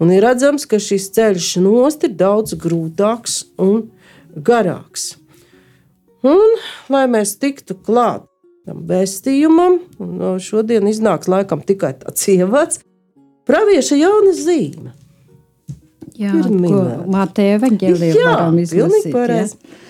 Un 0.00 0.12
ir 0.14 0.22
redzams, 0.24 0.64
ka 0.70 0.78
šis 0.80 1.10
ceļš 1.12 1.48
nost 1.60 2.06
ir 2.06 2.14
daudz 2.16 2.54
grūtāks 2.56 3.42
un 3.60 3.88
garāks. 4.32 5.16
Un, 6.24 6.56
lai 6.88 7.04
mēs 7.10 7.34
tiktu 7.42 7.76
klāt 7.76 8.24
tam 8.68 8.84
vēstījumam, 8.88 9.78
un 10.00 10.14
no 10.20 10.30
šodien 10.42 10.88
iznāks 10.88 11.28
laikam 11.30 11.60
tikai 11.64 11.94
tāds 12.00 12.24
ievads, 12.32 12.80
pravieša 13.48 13.96
jauna 14.00 14.32
zīme. 14.36 14.94
Jā. 16.18 16.32
Mateja 17.12 17.60
Jā, 18.18 18.32
varam 18.32 18.58
izlasīt. 18.60 19.12
jā. 19.68 19.84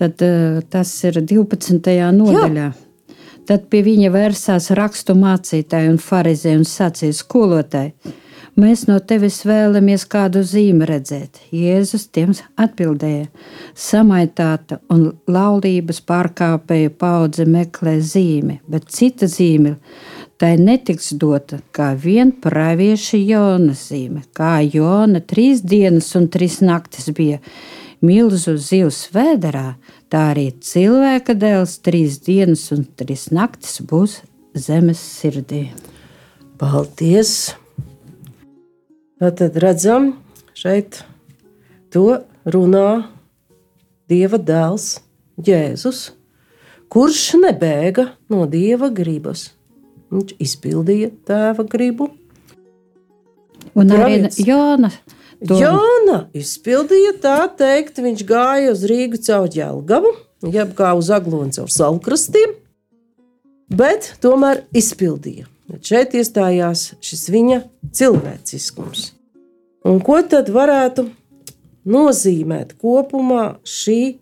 Tad 0.00 0.22
eh, 0.24 0.62
tas 0.72 0.92
ir 1.04 1.20
12. 1.20 1.92
nodaļā. 2.16 2.70
Tad 3.50 3.66
pie 3.68 3.82
viņa 3.84 4.08
vērsās 4.14 4.70
rakstu 4.78 5.16
mācītāji 5.18 5.90
un 5.92 5.98
farizēji 6.00 6.60
un 6.62 6.66
sacīja 6.68 7.16
skolotāji. 7.18 8.14
Mēs 8.60 8.86
no 8.88 8.96
tevis 8.98 9.38
vēlamies 9.46 10.04
kādu 10.10 10.40
zīmi 10.44 10.86
redzēt. 10.88 11.38
Jēzus 11.54 12.08
tiem 12.12 12.32
atbildēja: 12.60 13.28
Samaitāta 13.78 14.80
un 14.90 15.10
laulības 15.30 16.00
pārkāpēju 16.08 16.94
paudze 17.00 17.46
meklē 17.48 17.98
zīmi, 18.00 18.58
bet 18.68 18.88
cita 18.90 19.28
zīme 19.30 19.76
tai 20.40 20.54
netiks 20.56 21.12
dota 21.20 21.60
kā 21.76 21.92
vien 22.04 22.32
pravieša 22.32 23.20
Jona 23.20 23.76
zīme. 23.76 24.24
Kā 24.32 24.58
Jona 24.64 25.20
trīs 25.20 25.60
dienas 25.60 26.08
un 26.16 26.30
trīs 26.32 26.62
naktis 26.64 27.10
bija 27.16 27.42
milzu 28.04 28.56
zivs 28.60 29.04
vēderā, 29.14 29.74
tā 30.12 30.30
arī 30.32 30.50
cilvēka 30.64 31.36
dēls 31.38 31.78
trīs 31.84 32.18
dienas 32.24 32.66
un 32.74 32.86
trīs 32.96 33.28
naktis 33.34 33.80
būs 33.84 34.20
zemes 34.56 35.00
sirdī. 35.00 35.68
Paldies! 36.60 37.54
Tad 39.20 39.56
redzam, 39.60 40.14
šeit 40.56 41.02
to 41.92 42.22
runā 42.48 43.04
Dieva 44.10 44.40
dēls 44.40 44.96
Jēzus, 45.44 46.10
kurš 46.90 47.26
nebēga 47.44 48.08
no 48.32 48.46
Dieva 48.50 48.88
gribas. 48.90 49.50
Viņš 50.10 50.34
izpildīja 50.42 51.12
tēva 51.28 51.62
gribu. 51.70 52.08
Un 53.78 53.92
arī 53.92 54.24
Pravietis. 54.24 54.40
To- 55.48 55.56
Jona 55.56 56.26
izpildīja 56.36 57.14
tā 57.22 57.38
teikt, 57.56 57.96
viņš 58.02 58.24
gāja 58.28 58.72
uz 58.74 58.82
Rīgu 58.84 59.20
caur 59.24 59.48
ģelgavu, 59.48 60.10
jeb 60.52 60.74
kā 60.76 60.92
uz 60.98 61.08
aglonu 61.10 61.54
caur 61.56 61.70
salkrastiem, 61.72 62.52
bet 63.72 64.14
tomēr 64.20 64.66
izpildīja. 64.76 65.46
Šeit 65.86 66.12
iestājās 66.18 66.90
šis 67.00 67.28
viņa 67.30 67.62
cilvēciskums. 67.94 69.12
Un 69.86 70.00
ko 70.04 70.18
tad 70.28 70.50
varētu 70.52 71.06
nozīmēt 71.88 72.74
kopumā 72.82 73.54
šī 73.64 74.18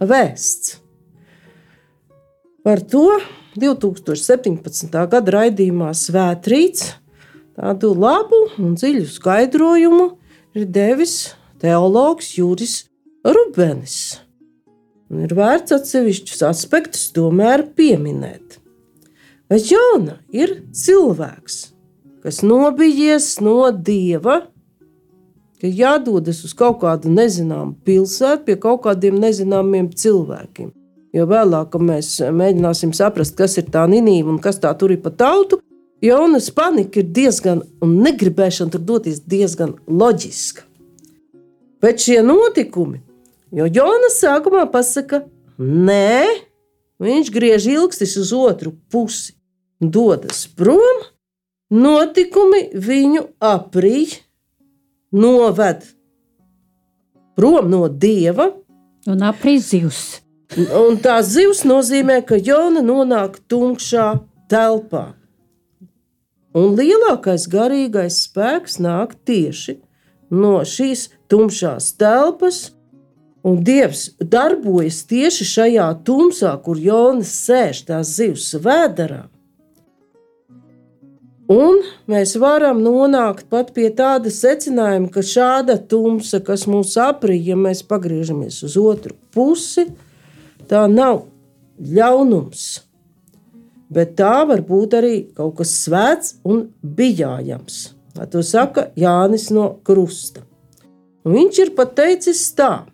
vēsts? 0.00 0.78
Par 2.64 2.80
to 2.80 3.18
2017. 3.60 4.88
gada 5.12 5.34
raidījumā 5.34 5.90
Svētrīts 5.92 6.94
tādu 7.58 7.92
labu 7.92 8.46
un 8.56 8.78
dziļu 8.78 9.04
skaidrojumu 9.12 10.06
ir 10.54 10.66
devis 10.74 11.34
teologs 11.60 12.34
Juris 12.38 12.84
Rubenis. 13.26 14.20
Un 15.10 15.26
ir 15.26 15.34
vērts 15.36 15.74
atsevišķus 15.74 16.42
aspektus 16.46 17.08
tomēr 17.14 17.66
pieminēt. 17.76 18.58
Bet 19.50 19.68
Jona 19.68 20.18
ir 20.32 20.56
cilvēks, 20.74 21.58
kas 22.24 22.40
nobijies 22.46 23.34
no 23.44 23.68
dieva, 23.70 24.40
ka 25.60 25.68
jādodas 25.68 26.40
uz 26.46 26.54
kaut 26.56 26.80
kādu 26.82 27.12
nezināmu 27.12 27.76
pilsētu 27.84 28.48
pie 28.48 28.56
kaut 28.60 28.82
kādiem 28.86 29.20
nezināmiem 29.20 29.90
cilvēkiem. 29.92 30.72
Jo 31.14 31.28
vēlāk, 31.30 31.76
mēs 31.78 32.16
mēģināsim 32.34 32.90
saprast, 32.96 33.36
kas 33.38 33.54
ir 33.60 33.68
tā 33.70 33.84
Nīnīva 33.86 34.32
un 34.32 34.40
kas 34.42 34.58
tā 34.58 34.72
tur 34.78 34.90
ir 34.90 34.98
pa 35.04 35.12
tautu, 35.14 35.60
Jonas 36.04 36.50
panika 36.50 37.00
ir 37.00 37.06
diezgan, 37.16 37.62
un 37.80 37.94
negribēšana 38.04 38.74
tur 38.74 38.82
doties 38.84 39.22
diezgan 39.24 39.70
loģiska. 39.88 40.66
Bet 41.80 42.02
šie 42.04 42.18
notikumi, 42.20 43.00
jo 43.48 43.68
Jonas 43.72 44.18
sākumā 44.20 44.66
pasaka, 44.72 45.22
nē, 45.56 46.26
viņš 47.00 47.30
griež 47.32 47.70
ilgstis 47.72 48.18
uz 48.20 48.34
otru 48.36 48.74
pusi, 48.92 49.32
dodas 49.80 50.44
prom, 50.60 51.00
notikumi 51.72 52.66
viņu 52.76 53.24
aprīj, 53.40 54.18
noved 55.16 55.88
prom 57.32 57.72
no 57.72 57.88
dieva. 57.88 58.50
Un 59.08 59.24
aprīz 59.24 59.72
zivs. 59.72 60.04
Un 60.52 61.00
tā 61.00 61.16
zivs 61.24 61.64
nozīmē, 61.64 62.20
ka 62.28 62.36
Jona 62.36 62.84
nonāk 62.84 63.40
tumšā 63.48 64.18
telpā. 64.52 65.14
Un 66.54 66.76
lielākais 66.78 67.48
garīgais 67.50 68.20
spēks 68.28 68.78
nāk 68.78 69.16
tieši 69.26 69.80
no 70.30 70.60
šīs 70.66 71.08
tumšās 71.30 71.92
telpas, 71.98 72.70
un 73.44 73.60
Dievs 73.66 74.12
darbojas 74.18 75.02
tieši 75.10 75.46
šajā 75.50 75.88
tumsā, 76.06 76.54
kur 76.64 76.80
Jonas 76.80 77.34
sēž 77.44 77.84
tās 77.90 78.14
zivs 78.16 78.52
vēderā. 78.54 79.24
Un 81.50 81.82
mēs 82.08 82.38
varam 82.40 82.78
nonākt 82.80 83.50
pat 83.52 83.74
pie 83.76 83.90
tāda 83.92 84.30
secinājuma, 84.32 85.10
ka 85.12 85.20
šāda 85.20 85.76
tumsa, 85.90 86.40
kas 86.40 86.64
mūs 86.70 86.94
aprīja, 86.96 87.52
ja 87.52 87.58
mēs 87.60 87.82
pagriežamies 87.84 88.62
uz 88.64 88.78
otru 88.80 89.12
pusi, 89.34 89.90
tā 90.70 90.86
nav 90.88 91.26
ļaunums. 91.76 92.83
Bet 93.92 94.14
tā 94.18 94.44
var 94.48 94.62
būt 94.64 94.96
arī 94.98 95.14
kaut 95.36 95.58
kas 95.60 95.74
svēts 95.84 96.38
un 96.44 96.68
bijājams. 96.82 97.94
To 98.30 98.42
saka 98.46 98.88
Jānis 98.96 99.50
no 99.54 99.74
Krusta. 99.84 100.44
Un 101.24 101.34
viņš 101.36 101.60
ir 101.64 101.74
pat 101.76 101.94
teicis 101.98 102.46
tā, 102.56 102.86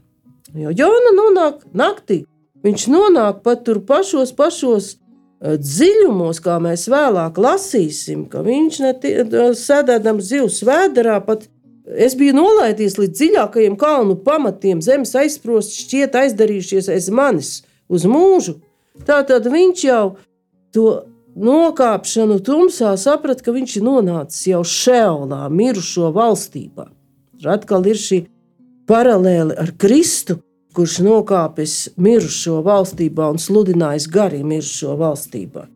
jo 0.55 0.73
Jona 0.75 1.13
nonāk 1.17 1.63
naktī. 1.77 2.25
Viņš 2.65 2.89
nonāk 2.93 3.41
pat 3.45 3.65
tur 3.65 3.81
pašos, 3.87 4.33
pašos 4.37 4.91
eh, 4.95 5.57
dziļumos, 5.57 6.43
kā 6.45 6.59
mēs 6.63 6.87
vēlāk 6.93 7.41
lasīsim, 7.41 8.27
ka 8.31 8.45
viņš 8.47 8.83
sēdēdams 9.59 10.29
zivs 10.33 10.61
vēderā 10.69 11.19
pat 11.25 11.49
Es 11.91 12.15
biju 12.15 12.37
nolaidies 12.37 12.99
līdz 13.01 13.17
dziļākajiem 13.19 13.77
kalnu 13.81 14.15
pamatiem, 14.23 14.83
zemes 14.85 15.15
aizsprosti 15.19 15.87
šķiet 15.87 16.19
aizdarījušies 16.21 16.91
aiz 16.93 17.09
manis 17.11 17.51
uz 17.91 18.05
mūžu. 18.07 18.61
Tātad 19.07 19.49
viņš 19.51 19.85
jau 19.89 20.05
to 20.75 20.87
nokāpšanu 21.37 22.41
tumsā 22.45 22.93
saprata, 22.99 23.45
ka 23.45 23.55
viņš 23.55 23.77
ir 23.79 23.87
nonācis 23.87 24.47
jau 24.51 24.63
šeolā, 24.67 25.47
mirušo 25.53 26.11
valstībā. 26.17 26.89
Tur 27.41 27.53
atkal 27.55 27.87
ir 27.89 27.99
šī 28.01 28.25
paralēle 28.91 29.57
ar 29.59 29.73
Kristu, 29.79 30.41
kurš 30.75 31.01
nokāpis 31.07 31.77
mirušo 31.99 32.61
valstībā 32.67 33.31
un 33.33 33.41
sludinājis 33.43 34.09
garīgi 34.11 34.51
mirušo 34.55 34.97
valstībā. 35.01 35.67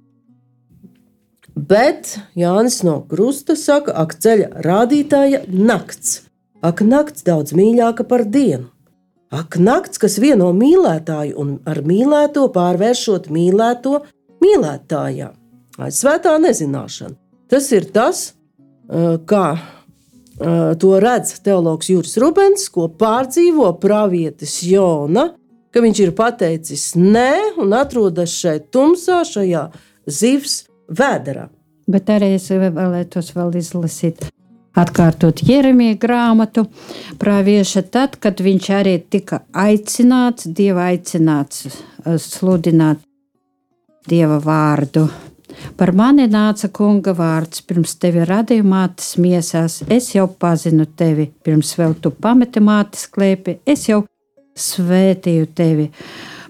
Bet 1.55 2.17
Jānis 2.35 2.81
no 2.83 2.99
Krusta 3.07 3.55
saka, 3.55 3.95
ak, 3.95 4.17
ceļa 4.19 4.63
rādītāja 4.67 5.45
nakts. 5.49 6.25
Ak, 6.65 6.83
nakts 6.83 7.23
daudz 7.27 7.55
mīļāka 7.55 8.07
par 8.11 8.25
dienu. 8.27 8.71
Ak, 9.35 9.57
nakts, 9.59 9.99
kas 10.03 10.19
vieno 10.23 10.51
mīlētāju 10.55 11.35
un 11.39 11.55
ar 11.67 11.81
mīlēto 11.87 12.49
pārvēršot 12.55 13.31
mīlēto 13.35 14.01
mīlētājā. 14.45 15.33
Svētā 15.91 16.37
nezināšana. 16.39 17.17
Tas 17.51 17.71
ir 17.75 17.89
tas, 17.95 18.27
kā 19.29 19.47
to 20.81 20.93
redz 21.03 21.39
teologs 21.45 21.89
Juris 21.91 22.17
Rubens, 22.23 22.69
ko 22.73 22.89
pārdzīvo 23.01 23.73
pravietis 23.83 24.61
Jona, 24.67 25.31
ka 25.75 25.83
viņš 25.83 26.01
ir 26.05 26.13
pateicis 26.15 26.93
nē 26.99 27.59
un 27.63 27.75
atrodas 27.75 28.35
šeit 28.39 28.69
tumsā, 28.75 29.23
šajā 29.27 29.67
zivs 30.07 30.65
vēderā. 30.87 31.49
Bet 31.91 32.09
arī 32.15 32.35
es 32.39 32.49
vēlētos 32.51 33.35
vēl 33.37 33.59
izlasīt. 33.61 34.29
Atkārtot 34.75 35.39
Jeremija 35.47 35.95
grāmatu, 36.03 36.65
pravieša 37.23 37.85
tad, 37.95 38.17
kad 38.19 38.41
viņš 38.43 38.71
arī 38.75 38.95
tika 39.07 39.45
aicināts, 39.55 40.49
Dieva 40.51 40.89
aicināts 40.91 41.69
sludināt 42.19 42.99
Dieva 44.09 44.37
vārdu. 44.43 45.07
Par 45.79 45.93
mani 45.97 46.27
nāca 46.29 46.69
kunga 46.75 47.15
vārds, 47.17 47.63
pirms 47.65 47.95
tevi 48.03 48.25
radīja 48.29 48.65
mātes 48.67 49.15
miesās. 49.17 49.81
Es 49.89 50.11
jau 50.15 50.27
pazinu 50.29 50.85
tevi, 50.99 51.31
pirms 51.45 51.73
vēl 51.79 51.97
tu 52.03 52.13
pameti 52.13 52.61
mātes 52.61 53.07
klēpi, 53.15 53.61
es 53.65 53.89
jau 53.89 54.03
svētīju 54.55 55.49
tevi. 55.57 55.89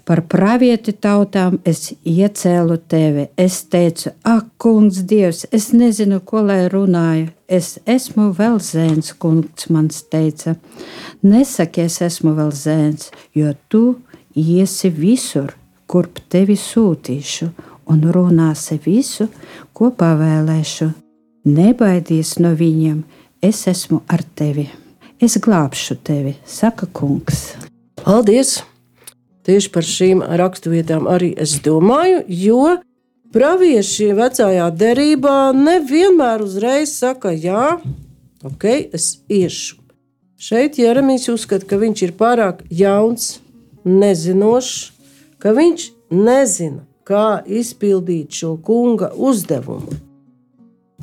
Par 0.05 0.21
pravieti 0.29 0.93
tautām 1.01 1.57
es 1.65 1.95
iecēlu 2.05 2.77
tevi. 2.93 3.29
Es 3.41 3.63
teicu, 3.73 4.13
ak, 4.29 4.51
kungs, 4.61 5.01
Dievs, 5.09 5.47
es 5.49 5.71
nezinu, 5.73 6.21
ko 6.21 6.43
lai 6.45 6.67
runāju. 6.69 7.31
Es 7.49 7.79
esmu 7.89 8.29
vēl 8.37 8.59
zēns, 8.61 9.15
kungs 9.17 9.71
man 9.73 9.89
teica. 9.89 10.59
Nesaki, 11.23 11.87
es 11.89 12.03
esmu 12.05 12.35
vēl 12.37 12.53
zēns, 12.53 13.09
jo 13.33 13.55
tu 13.73 13.85
iesi 14.37 14.91
visur, 14.93 15.55
kurp 15.95 16.19
tevi 16.27 16.57
sūtīšu, 16.59 17.53
un 17.87 18.01
runāsi 18.11 18.81
visu, 18.83 19.29
ko 19.77 19.93
pavēlēšu. 19.95 20.89
Nebaidies 21.47 22.39
no 22.43 22.51
viņiem, 22.59 23.05
es 23.45 23.67
esmu 23.71 24.01
ar 24.11 24.25
tevi. 24.35 24.67
Es 25.23 25.37
glābšu 25.39 26.01
tevi, 26.03 26.35
saka 26.43 26.89
kungs. 26.91 27.53
Paldies! 28.01 28.63
Tieši 29.45 29.71
par 29.71 29.85
šīm 29.85 30.25
raksturvietām 30.41 31.07
arī 31.13 31.31
es 31.39 31.59
domāju, 31.63 32.23
jo 32.33 32.79
pravieši 33.37 34.09
vecajā 34.17 34.71
derībā 34.73 35.53
nevienmēr 35.55 36.43
uzreiz 36.43 36.97
saka, 36.97 37.31
jā, 37.37 37.77
ok, 38.41 38.67
es 38.97 39.21
iešu. 39.29 39.77
Šeit 40.41 40.81
Jeremijs 40.81 41.29
uzskata, 41.31 41.69
ka 41.69 41.79
viņš 41.81 42.07
ir 42.09 42.17
pārāk 42.19 42.65
jauns, 42.73 43.39
nezinošs, 43.85 44.94
ka 45.45 45.53
viņš 45.53 45.87
nezina, 46.17 46.83
kā 47.05 47.45
izpildīt 47.45 48.33
šo 48.33 48.55
kunga 48.65 49.13
uzdevumu. 49.13 49.93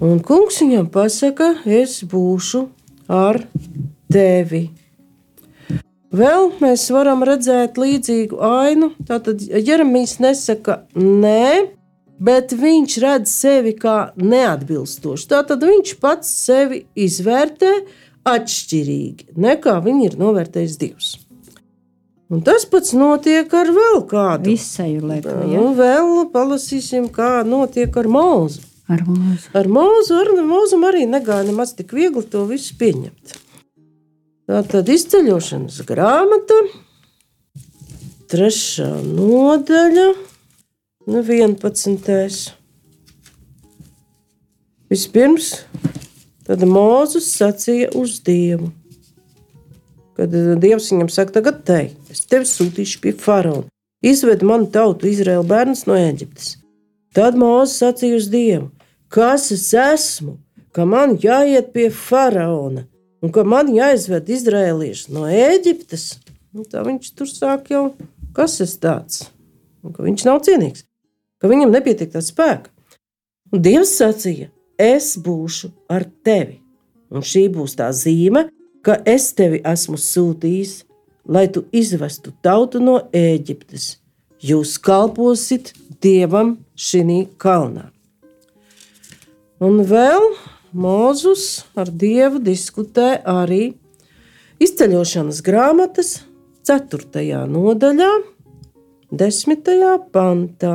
Un 0.01 0.21
kungs 0.25 0.57
viņam 0.63 0.87
pasaka, 0.89 1.53
es 1.69 1.99
būšu 2.09 2.63
ar 3.11 3.43
tevi. 4.09 4.63
Vēl 6.11 6.49
mēs 6.59 6.89
varam 6.91 7.21
redzēt 7.23 7.77
līdzīgu 7.79 8.39
ainu. 8.43 8.91
Tātad 9.07 9.39
Jeremijs 9.39 10.17
nesaka 10.19 10.81
nē, 10.97 11.69
bet 12.19 12.51
viņš 12.57 12.97
redz 13.05 13.31
sevi 13.31 13.77
kā 13.79 14.11
neatbilstošu. 14.19 15.29
Tātad 15.31 15.63
viņš 15.63 15.95
pats 16.01 16.33
sevi 16.49 16.83
izvērtē 16.99 17.75
atšķirīgi 18.27 19.37
nekā 19.41 19.77
viņi 19.85 20.09
ir 20.09 20.17
novērtējis 20.19 20.79
Dievs. 20.81 21.13
Un 22.31 22.39
tas 22.47 22.63
pats 22.63 22.93
notiek 22.95 23.51
ar 23.59 23.69
vēl 23.75 23.97
kādu 24.07 24.53
Visēju 24.53 25.03
lieku. 25.03 25.33
Ja? 25.51 25.59
Nu, 25.59 25.73
vēl 25.75 26.29
palasīsim, 26.31 27.09
kā 27.11 27.41
notiek 27.43 27.97
ar 27.99 28.07
mūzu. 28.07 28.63
Ar 28.91 29.03
mūzu. 29.07 29.49
Ar 29.55 29.67
mūzu, 29.71 30.15
ar 30.15 30.31
mūzu 30.47 30.79
arī 30.87 31.03
negāja 31.11 31.49
nemaz 31.49 31.75
tik 31.75 31.91
viegli 31.95 32.23
to 32.31 32.45
visu 32.47 32.77
pieņemt. 32.79 33.35
Tā 34.47 34.63
tad 34.67 34.89
izceļošanas 34.91 35.83
grāmata, 35.87 36.57
trešā 38.31 38.89
nodaļa, 39.11 40.07
nu 41.11 41.23
11. 41.23 42.51
Vispirms, 44.91 45.53
tad 46.47 46.63
Mūzus 46.67 47.27
sacīja 47.35 47.91
uz 47.95 48.19
Dievu. 48.23 48.71
Kad 50.17 50.33
Dievs 50.59 50.89
viņam 50.91 51.09
saka, 51.11 51.37
tagad 51.39 51.61
te, 51.67 51.81
es 52.11 52.25
tevi 52.27 52.47
sūtīšu 52.47 52.99
pie 53.03 53.13
faraona. 53.17 53.69
Izved 54.01 54.41
manu 54.45 54.67
tautu, 54.73 55.07
Izraēlu 55.07 55.45
bērnus 55.47 55.85
no 55.87 55.95
Eģiptes. 55.95 56.55
Tad 57.15 57.37
Mūzes 57.37 57.77
sacīja 57.81 58.17
uz 58.17 58.29
Dievu, 58.31 58.69
kas 59.11 59.51
es 59.53 59.67
esmu, 59.77 60.37
ka 60.71 60.87
man 60.87 61.17
jāiet 61.21 61.71
pie 61.75 61.89
faraona 61.93 62.87
un 63.21 63.33
ka 63.35 63.43
man 63.45 63.69
jāizved 63.75 64.29
izrēlieši 64.31 65.13
no 65.15 65.27
Ēģiptes. 65.29 66.05
Nu, 66.51 66.65
tā 66.67 66.81
viņš 66.87 67.11
tur 67.15 67.29
sāk 67.29 67.69
jau, 67.71 67.83
kas 68.35 68.57
es 68.63 68.73
tāds, 68.81 69.27
un 69.85 69.93
ka 69.95 70.03
viņš 70.03 70.25
nav 70.27 70.41
cienīgs, 70.47 70.85
ka 71.39 71.51
viņam 71.51 71.71
nepietiek 71.75 72.11
tā 72.11 72.23
spēka. 72.25 72.71
Un 73.51 73.61
Dievs 73.63 73.93
sacīja, 73.99 74.49
es 74.79 75.13
būšu 75.21 75.71
ar 75.91 76.07
tevi, 76.25 76.57
un 77.11 77.23
šī 77.23 77.45
būs 77.53 77.77
tā 77.79 77.91
zīme, 77.95 78.47
ka 78.85 78.97
es 79.05 79.31
tevi 79.37 79.61
esmu 79.65 79.97
sūtījis, 79.99 80.81
lai 81.25 81.47
tu 81.53 81.65
izvestu 81.71 82.33
tautu 82.41 82.81
no 82.81 82.97
Ēģiptes. 83.13 83.97
Jūs 84.41 84.77
kalposit 84.81 85.73
Dievam 86.01 86.55
šī 86.73 87.27
kalnā. 87.37 87.91
Un 89.61 89.83
vēl 89.85 90.31
Mūzus 90.73 91.67
ar 91.77 91.91
Dievu 91.91 92.39
diskutē 92.41 93.19
arī 93.27 93.75
izceļošanas 94.63 95.41
grāmatas 95.45 96.15
4. 96.65 97.43
nodaļā, 97.51 98.09
10. 99.11 99.69
pantā. 100.15 100.73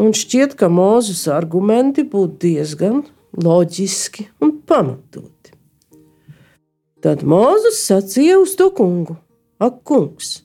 Un 0.00 0.12
šķiet, 0.16 0.56
ka 0.60 0.68
Mūzus 0.68 1.26
argumenti 1.32 2.04
būtu 2.04 2.40
diezgan 2.44 3.04
loģiski 3.36 4.26
un 4.44 4.58
pamatoti. 4.66 5.39
Tad 7.00 7.22
Mūzus 7.24 7.78
sacīja 7.86 8.36
uz 8.42 8.52
to 8.60 8.68
kungu: 8.76 9.16
Ak, 9.56 9.80
kungs, 9.88 10.42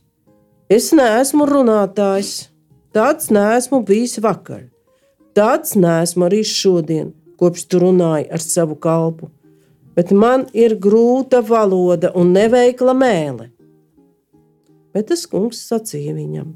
es 0.71 0.93
neesmu 0.95 1.43
runātājs, 1.49 2.47
tāds 2.95 3.27
neesmu 3.27 3.81
bijis 3.83 4.21
vakar, 4.23 4.69
tāds 5.35 5.75
neesmu 5.75 6.29
arī 6.29 6.45
šodien 6.47 7.11
kopš 7.35 7.65
tu 7.67 7.81
runāji 7.83 8.29
ar 8.31 8.39
savu 8.39 8.77
kalpu, 8.79 9.27
bet 9.99 10.15
man 10.15 10.47
ir 10.55 10.77
grūta 10.79 11.43
valoda 11.43 12.13
un 12.15 12.31
neveikla 12.35 12.95
mēle. 12.95 13.49
Bet 14.95 15.11
tas 15.11 15.27
kungs 15.27 15.59
sacīja 15.67 16.15
viņam: 16.15 16.55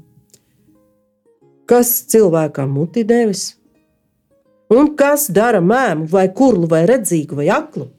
Kas 1.68 1.92
cilvēkam 2.08 2.72
muti 2.72 3.04
devis? 3.04 3.50
Un 4.72 4.94
kas 4.96 5.28
dara 5.28 5.60
mēmu, 5.60 6.08
vai 6.08 6.30
kurlu, 6.32 6.68
vai 6.70 6.86
redzīgu, 6.88 7.36
vai 7.42 7.50
aklu? 7.52 7.90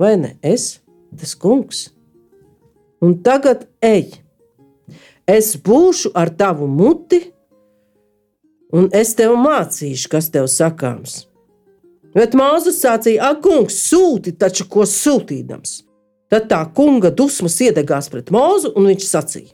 Vai 0.00 0.16
ne 0.18 0.34
es, 0.42 0.81
tas 1.18 1.34
kungs? 1.38 1.90
Un 3.02 3.16
tagad 3.24 3.66
ej, 3.82 4.08
es 5.26 5.54
būšu 5.58 6.12
ar 6.14 6.30
tavu 6.38 6.68
muti, 6.70 7.20
un 8.72 8.88
es 8.94 9.14
tev 9.18 9.34
mācīšu, 9.40 10.10
kas 10.12 10.30
tev 10.32 10.48
sakāms. 10.50 11.24
Bet 12.12 12.36
Māzus 12.36 12.82
sacīja, 12.82 13.32
ak, 13.32 13.40
kungs, 13.44 13.78
sūti 13.88 14.34
taču 14.36 14.68
ko 14.68 14.84
sūtīdams. 14.88 15.80
Tad 16.32 16.48
tā 16.48 16.60
kunga 16.76 17.10
dusmas 17.12 17.58
iedegās 17.60 18.08
pret 18.12 18.30
mūzu, 18.32 18.72
un 18.76 18.88
viņš 18.88 19.08
sacīja: 19.08 19.52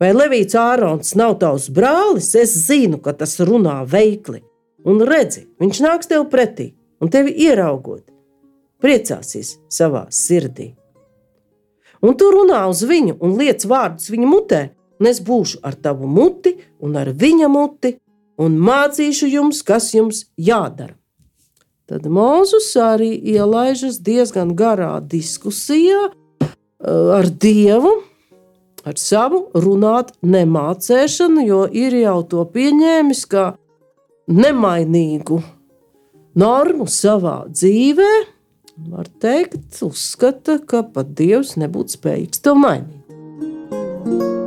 Vai 0.00 0.14
Levīts 0.14 0.56
Ārons 0.58 1.12
nav 1.18 1.36
tavs 1.42 1.68
brālis? 1.74 2.32
Es 2.38 2.54
zinu, 2.66 2.98
ka 3.02 3.12
tas 3.12 3.36
runā 3.44 3.82
veikli. 3.86 4.40
Un 4.88 5.02
redzi, 5.04 5.44
viņš 5.60 5.82
nāks 5.84 6.08
tev 6.08 6.24
pretī, 6.32 6.70
un 7.04 7.10
tevi 7.12 7.34
ieraugot, 7.44 8.06
priecāsies 8.82 9.56
savā 9.70 10.06
sirdī. 10.10 10.74
Un 12.00 12.16
tu 12.16 12.30
runā 12.32 12.62
uz 12.70 12.82
viņu 12.88 13.18
un 13.20 13.36
liec 13.36 13.64
vārdus 13.68 14.08
viņa 14.12 14.28
mutē, 14.28 14.60
un 15.00 15.10
es 15.10 15.20
būšu 15.24 15.60
ar 15.64 15.76
tavu 15.76 16.08
muti 16.08 16.56
un 16.80 16.96
ar 16.96 17.12
viņa 17.12 17.48
muti, 17.52 17.98
un 18.40 18.56
mācīšu 18.56 19.28
jums, 19.28 19.60
kas 19.62 19.92
jums 19.94 20.24
jādara. 20.40 20.96
Tad 21.90 22.06
Mozus 22.06 22.70
arī 22.78 23.16
ielaižas 23.32 23.98
diezgan 24.06 24.54
garā 24.54 25.00
diskusijā 25.02 26.06
eh, 26.06 26.46
ar 26.88 27.26
Dievu, 27.26 27.96
ar 28.86 28.96
savu 28.96 29.48
runāt 29.58 30.14
nemācēšanu, 30.22 31.44
jo 31.44 31.64
ir 31.66 31.96
jau 31.98 32.20
to 32.30 32.44
pieņēmis 32.54 33.24
kā 33.28 33.50
nemainīgu 34.30 35.40
normu 36.38 36.86
savā 36.86 37.42
dzīvē. 37.50 38.12
Var 38.88 39.08
teikt, 39.20 39.82
uzskata, 39.84 40.56
ka 40.66 40.82
pat 40.94 41.12
Dievs 41.18 41.56
nebūtu 41.60 41.98
spējīgs 41.98 42.40
to 42.46 42.56
mainīt. 42.56 44.39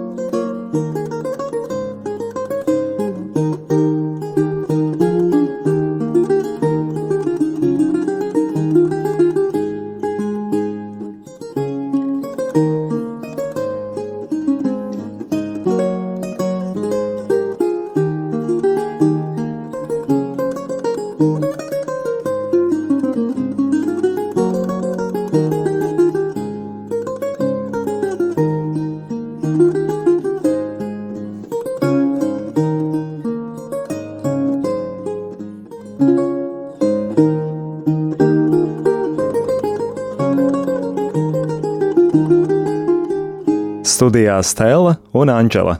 Studijā 44.04 44.42
Stela 44.44 44.98
un 45.16 45.30
Anģela. 45.32 45.78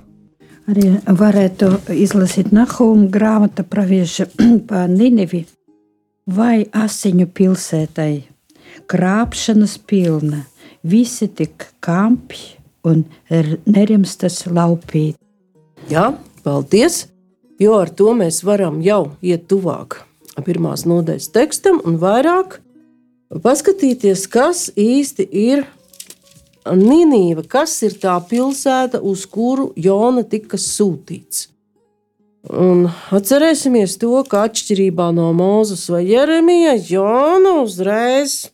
Arī 0.72 0.94
varētu 1.04 1.74
izlasīt 1.92 2.54
Nahuma 2.56 3.10
grāmatu 3.12 3.66
pravieša 3.68 4.30
par 4.70 4.86
Ninivi 4.88 5.42
vai 6.32 6.64
asiņu 6.72 7.28
pilsētai. 7.36 8.14
Krāpšanas 8.88 9.76
pilna, 9.84 10.46
visi 10.88 11.28
tik 11.28 11.68
kampi 11.84 12.40
un 12.88 13.04
nerimstas 13.68 14.46
laupīt. 14.48 15.20
Jā, 15.92 16.14
paldies! 16.48 17.10
Jo 17.60 17.76
ar 17.84 17.92
to 17.92 18.16
mēs 18.16 18.40
varam 18.48 18.80
jau 18.88 19.18
iet 19.20 19.50
tuvāk 19.52 20.00
pirmās 20.48 20.88
nodaļas 20.88 21.28
tekstam 21.36 21.84
un 21.84 22.00
vairāk 22.00 22.62
paskatīties, 23.44 24.30
kas 24.32 24.70
īsti 24.80 25.28
ir 25.28 25.68
Ninīva, 26.64 27.44
kas 27.50 27.76
ir 27.84 27.98
tā 28.00 28.16
pilsēta, 28.30 29.02
uz 29.04 29.26
kuru 29.28 29.72
Jona 29.76 30.24
tika 30.24 30.60
sūtīts. 30.60 31.50
Un 32.44 32.86
atcerēsimies 33.16 33.98
to, 34.00 34.18
ka 34.28 34.46
atšķirībā 34.48 35.10
no 35.16 35.30
Mūzes 35.36 35.86
vai 35.92 36.04
Jeremija, 36.10 36.76
Jona 36.76 37.58
uzreiz 37.62 38.50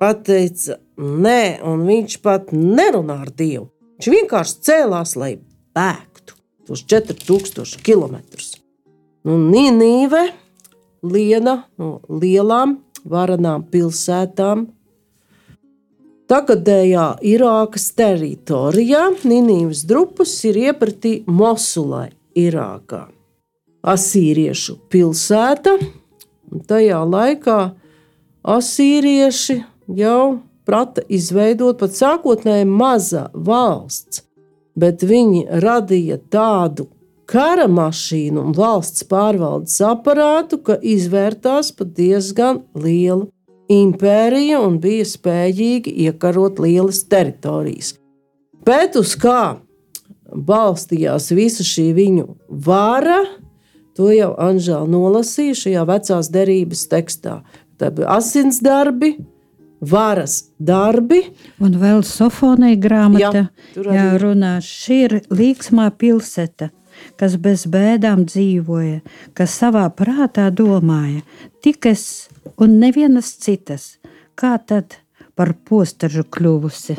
pateica, 0.00 0.76
nē, 1.00 1.64
un 1.64 1.86
viņš 1.88 2.18
pat 2.24 2.52
nerunā 2.52 3.22
ar 3.24 3.32
Dievu. 3.32 3.70
Viņš 3.96 4.10
vienkārši 4.12 4.60
cēlās, 4.68 5.14
lai 5.16 5.36
bēgtu 5.76 6.36
tos 6.68 6.84
4000 6.90 7.80
km. 7.84 8.18
Nu, 9.24 9.38
Nīnīve, 9.40 10.26
viena 11.04 11.62
no 11.80 11.98
lielām 12.08 12.78
varanām 13.08 13.64
pilsētām, 13.72 14.66
tagadējā 16.30 17.06
Irākas 17.34 17.90
teritorijā, 17.98 19.08
Nīnīvas 19.24 19.84
drupas 19.88 20.32
ir 20.48 20.58
iepratī 20.70 21.18
Mosulai, 21.26 22.10
Irākā. 22.38 23.06
Asīriešu 23.84 24.78
pilsēta, 24.92 25.76
un 26.50 26.64
tajā 26.68 27.02
laikā 27.04 27.58
asīrieši 28.56 29.58
jau 29.98 30.40
prata 30.64 31.04
izveidot 31.12 31.78
pat 31.82 31.96
sākotnēji 31.96 32.68
maza 32.68 33.28
valsts, 33.34 34.24
bet 34.74 35.04
viņi 35.04 35.44
radīja 35.62 36.18
tādu 36.32 36.88
kara 37.28 37.66
mašīnu 37.68 38.40
un 38.40 38.56
valsts 38.56 39.04
pārvaldes 39.08 39.76
aparātu, 39.84 40.60
ka 40.64 40.78
izvērtās 40.80 41.72
pat 41.76 41.92
diezgan 41.96 42.64
liela 42.74 43.28
impērija 43.72 44.60
un 44.64 44.78
bija 44.82 45.04
spējīgi 45.08 45.92
iekarot 46.08 46.60
lielas 46.62 47.04
teritorijas. 47.08 47.94
Bet 48.64 48.96
uz 48.96 49.14
kā 49.20 49.58
balstījās 50.34 51.30
visa 51.36 51.64
šī 51.66 51.90
viņu 51.96 52.26
vara, 52.48 53.20
to 53.94 54.10
jau 54.12 54.32
Anžēla 54.40 54.88
nolasīja 54.90 55.58
šajā 55.60 55.84
vecās 55.88 56.30
derības 56.32 56.86
tekstā. 56.90 57.38
Tā 57.78 57.90
bija 57.94 58.16
asins 58.16 58.60
darbi, 58.64 59.14
varas 59.84 60.44
darbi. 60.58 61.20
Un 61.62 61.76
vēl 61.80 62.02
Sofonija 62.06 62.78
grāmata, 62.80 63.46
Jā, 63.76 63.84
jā, 63.84 64.06
runā, 64.22 64.56
šī 64.64 65.00
ir 65.08 65.16
līksmā 65.30 65.90
pilsēta, 65.98 66.70
kas 67.20 67.36
bez 67.42 67.66
bēdām 67.70 68.24
dzīvoja, 68.28 69.02
kas 69.36 69.58
savā 69.60 69.86
prātā 69.94 70.48
domāja, 70.54 71.22
tikas 71.64 72.30
un 72.60 72.78
nevienas 72.82 73.32
citas, 73.40 73.96
kā 74.38 74.56
tad 74.58 74.98
par 75.34 75.54
postažu 75.66 76.24
kļuvusi. 76.26 76.98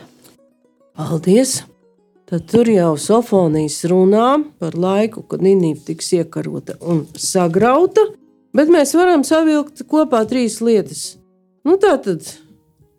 Paldies! 0.96 1.64
Tad 2.26 2.48
tur 2.50 2.66
jau 2.66 2.96
Sofonijas 2.98 3.84
runā 3.86 4.30
par 4.58 4.74
laiku, 4.74 5.22
kad 5.30 5.44
Nīnīva 5.46 5.84
tiks 5.86 6.08
iekarota 6.18 6.74
un 6.82 7.04
sagrauta, 7.22 8.02
bet 8.56 8.72
mēs 8.74 8.96
varam 8.98 9.22
savilkt 9.28 9.84
kopā 9.86 10.24
trīs 10.26 10.58
lietas. 10.58 11.04
Nu, 11.62 11.78
tā 11.78 11.94
tad 12.02 12.26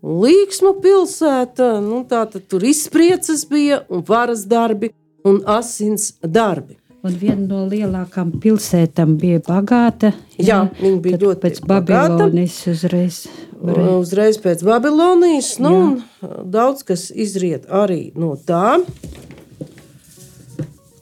Līksma 0.06 0.76
pilsēta, 0.78 1.80
nu, 1.82 2.04
tā 2.06 2.22
tad 2.30 2.44
tur 2.46 2.62
izspriedzes 2.62 3.42
bija 3.50 3.80
un 3.90 4.04
varas 4.06 4.44
darbi 4.46 4.92
un 5.26 5.40
asins 5.50 6.12
darbi. 6.22 6.76
Un 7.06 7.14
viena 7.20 7.44
no 7.46 7.60
lielākām 7.70 8.32
pilsētām 8.42 9.12
bija 9.20 9.38
bagāta. 9.46 10.10
Jā, 10.42 10.64
viņa 10.80 11.00
bija 11.04 11.18
ļoti 11.22 11.40
pēc. 11.44 11.60
Babilonas 11.70 12.56
uzreiz. 12.72 13.18
varēja- 13.62 13.98
Uzreiz 14.00 14.38
pēc 14.42 14.64
Babilonijas, 14.66 15.58
nu, 15.62 15.74
un 15.76 16.50
daudz 16.50 16.82
kas 16.84 17.10
izriet 17.14 17.66
arī 17.70 18.10
no 18.16 18.34
tā, 18.36 18.80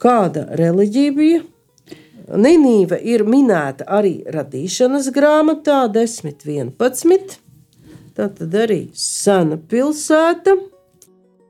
kāda 0.03 0.45
reliģija 0.59 1.15
bija. 1.17 1.43
Ninīva 2.35 2.97
ir 3.05 3.25
minēta 3.29 3.85
arī 3.87 4.25
radīšanas 4.33 5.11
grāmatā 5.13 5.83
10.11. 5.93 7.39
Tā 8.17 8.29
tad 8.39 8.55
arī 8.55 8.89
sena 8.97 9.57
pilsēta. 9.59 10.55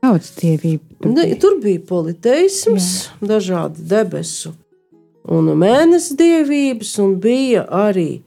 Daudz 0.05 0.35
dievību. 0.37 1.09
Ne, 1.15 1.31
tur 1.41 1.57
bija 1.63 1.81
politeisms, 1.89 2.91
dažādi 3.25 3.85
debesu 3.89 4.53
un 5.33 5.49
mēnesis 5.57 6.17
dievības, 6.19 6.93
un 7.01 7.17
bija 7.23 7.65
arī 7.73 8.21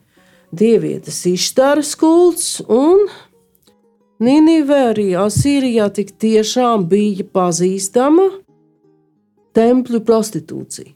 dievietes 0.50 1.20
izšķēras 1.30 1.94
kults. 2.00 2.48
Nīnivē 4.18 4.80
arī 4.90 5.08
Asīrijā 5.20 5.86
tik 5.94 6.16
tiešām 6.18 6.88
bija 6.90 7.26
pazīstama 7.30 8.26
tempļu 9.54 10.02
prostitūcija. 10.06 10.94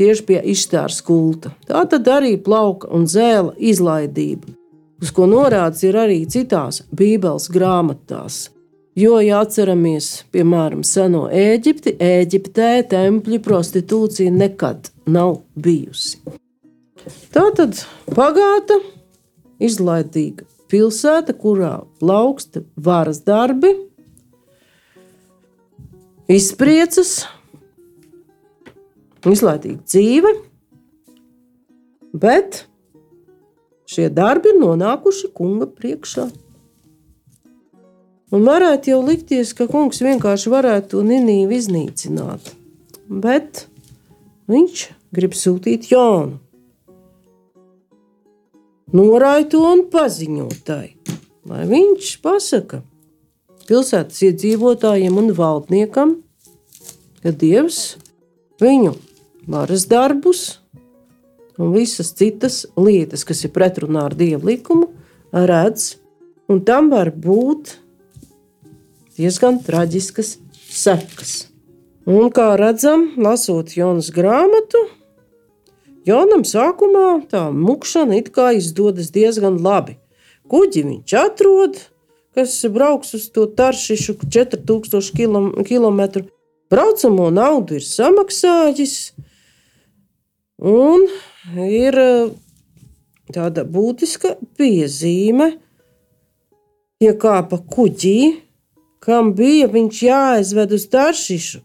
Tieši 0.00 0.24
pie 0.28 0.38
izšķēras 0.52 1.00
kulta. 1.04 1.54
Tā 1.68 1.86
tad 1.88 2.08
arī 2.08 2.36
plauka 2.40 2.88
un 2.92 3.08
zēla 3.08 3.56
izlaidība, 3.56 4.52
uz 5.00 5.12
ko 5.16 5.28
norādes 5.28 5.84
ir 5.88 5.96
arī 6.00 6.22
citās 6.28 6.84
Bībeles 6.92 7.48
grāmatās. 7.52 8.48
Jo, 8.98 9.20
ja 9.22 9.38
atceramies, 9.44 10.24
piemēram, 10.34 10.80
seno 10.82 11.28
Eģipti, 11.30 11.92
Eģiptē 12.02 12.72
tempļu 12.90 13.38
prostitūcija 13.44 14.32
nekad 14.34 14.90
nav 15.06 15.36
bijusi. 15.54 16.18
Tā 17.30 17.44
tad 17.54 17.78
pagāta, 18.16 18.80
izlaidīga 19.62 20.48
pilsēta, 20.70 21.36
kurā 21.38 21.76
plauksta 22.02 22.64
varas 22.74 23.22
darbi, 23.22 23.70
izpriecas, 26.30 27.14
izlaidīga 29.22 29.86
dzīve, 29.86 30.34
bet 32.18 32.64
šie 33.86 34.10
darbi 34.10 34.50
ir 34.50 34.62
nonākuši 34.66 35.30
kunga 35.34 35.70
priekšā. 35.70 36.26
Un 38.30 38.44
varētu 38.46 38.92
jau 38.92 39.00
likties, 39.02 39.50
ka 39.58 39.66
kungs 39.70 39.98
vienkārši 40.04 40.52
varētu 40.52 40.92
to 40.92 41.02
Nīnīvu 41.06 41.56
iznīcināt. 41.56 42.52
Bet 43.10 43.64
viņš 44.50 44.84
grib 45.14 45.34
sūtīt 45.34 45.88
jaunu. 45.90 46.38
Norāja 48.94 49.48
to 49.50 49.64
un 49.66 49.84
paziņot 49.90 50.62
tai, 50.66 50.94
lai 51.46 51.64
viņš 51.70 52.14
pasaka 52.22 52.80
pilsētas 53.68 54.22
iedzīvotājiem 54.26 55.18
un 55.18 55.30
valdniekam, 55.34 56.16
ka 57.22 57.30
Dievs 57.30 57.98
viņu 58.62 58.96
varas 59.50 59.86
darbus 59.90 60.60
un 61.60 61.74
visas 61.74 62.10
citas 62.18 62.64
lietas, 62.78 63.26
kas 63.26 63.44
ir 63.46 63.54
pretrunā 63.54 64.06
ar 64.08 64.16
Dieva 64.18 64.50
likumu, 64.50 64.90
redz, 65.30 65.96
un 66.50 66.62
tam 66.66 66.90
var 66.90 67.12
būt 67.14 67.76
diezgan 69.20 69.60
traģiskas 69.64 70.38
sekas. 70.70 71.36
Un 72.08 72.32
kā 72.34 72.54
redzam, 72.58 73.10
lasot 73.20 73.76
Jonas 73.76 74.08
grāmatu, 74.14 74.80
Jonam 76.08 76.46
sākumā 76.48 77.26
tā 77.28 77.50
mukšana 77.52 78.16
it 78.22 78.30
kā 78.32 78.54
izdodas 78.56 79.10
diezgan 79.12 79.58
labi. 79.60 79.98
Kuģi 80.50 80.82
viņš 80.86 81.14
atrod, 81.20 81.76
kas 82.34 82.56
brauks 82.72 83.12
uz 83.18 83.28
to 83.34 83.44
taršišu 83.46 84.16
4000 84.24 85.66
km. 85.68 86.00
Braucamo 86.72 87.28
naudu 87.34 87.76
ir 87.76 87.84
samaksājis, 87.84 88.94
un 90.62 91.04
ir 91.66 91.98
eh, 91.98 92.30
tāda 93.34 93.66
būtiska 93.66 94.36
piezīme, 94.56 95.50
iekāpa 97.02 97.58
kuģī, 97.74 98.20
kam 99.00 99.32
bija 99.36 99.68
viņš 99.72 100.02
jāaizved 100.04 100.74
uz 100.76 100.86
Taršišu, 100.92 101.62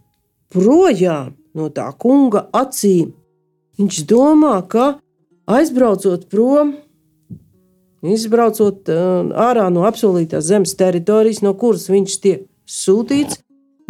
projām 0.54 1.36
no 1.56 1.70
tā 1.74 1.90
kunga 2.00 2.46
acīm. 2.56 3.12
Viņš 3.76 4.02
domā, 4.08 4.58
ka 4.72 4.96
aizbraucot 5.52 6.30
prom, 6.32 6.76
izbraucot 8.06 8.92
uh, 8.92 9.32
ārā 9.48 9.68
no 9.74 9.84
apsolītās 9.90 10.48
zemes 10.48 10.76
teritorijas, 10.80 11.42
no 11.44 11.56
kuras 11.60 11.90
viņš 11.92 12.20
tiek 12.24 12.46
sūtīts, 12.70 13.42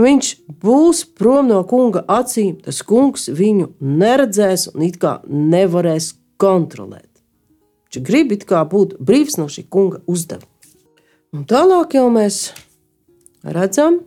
viņš 0.02 0.32
būs 0.64 1.04
prom 1.18 1.52
no 1.52 1.62
kunga 1.70 2.04
acīm. 2.10 2.58
Tas 2.66 2.82
kungs 2.86 3.30
viņu 3.30 3.76
neredzēs 3.80 4.72
un 4.74 4.88
it 4.88 4.98
kā 5.02 5.20
nevarēs 5.30 6.16
kontrolēt. 6.42 7.10
Viņš 7.86 8.04
grib 8.04 8.34
būt 8.72 8.98
brīvs 9.00 9.38
no 9.40 9.48
šī 9.48 9.68
kunga 9.70 10.02
uzdevuma. 10.08 10.50
Un 11.36 11.44
tālāk 11.44 11.98
jau 11.98 12.08
mēs 12.12 12.54
redzam, 13.46 14.00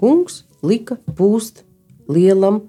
kungs 0.00 0.44
lika 0.62 0.96
pūst 1.16 1.64
lielam 2.10 2.62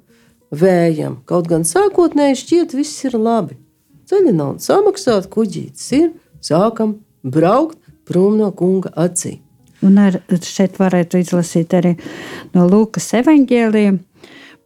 vējam. 0.52 1.22
Kaut 1.30 1.50
gan 1.52 1.66
sākotnēji 1.68 2.40
šķiet, 2.42 2.76
viss 2.78 3.06
ir 3.08 3.18
labi. 3.20 3.58
Ceļa 4.12 4.34
nav 4.36 4.58
samaksāta, 4.64 5.30
kuģītis 5.32 5.88
ir, 5.96 6.12
sākam 6.44 6.98
braukt 7.24 7.80
prom 8.08 8.38
no 8.40 8.52
kunga 8.52 8.92
acīm. 9.00 9.40
Un 9.82 9.98
ar, 9.98 10.20
šeit 10.30 10.76
varētu 10.78 11.22
izlasīt 11.24 11.74
arī 11.74 11.96
no 12.54 12.68
Lūkas 12.70 13.08
evanģēliem 13.18 13.98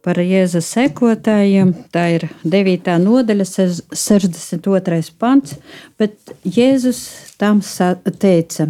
par 0.06 0.20
Jēzus 0.22 0.68
sekotājiem. 0.70 1.72
Tā 1.90 2.04
ir 2.14 2.28
9. 2.46 2.92
nodaļa, 3.02 3.46
62. 3.90 5.00
pants. 5.18 5.56
Bet 5.98 6.36
Jēzus 6.46 7.00
tam 7.40 7.62
teica: 8.22 8.68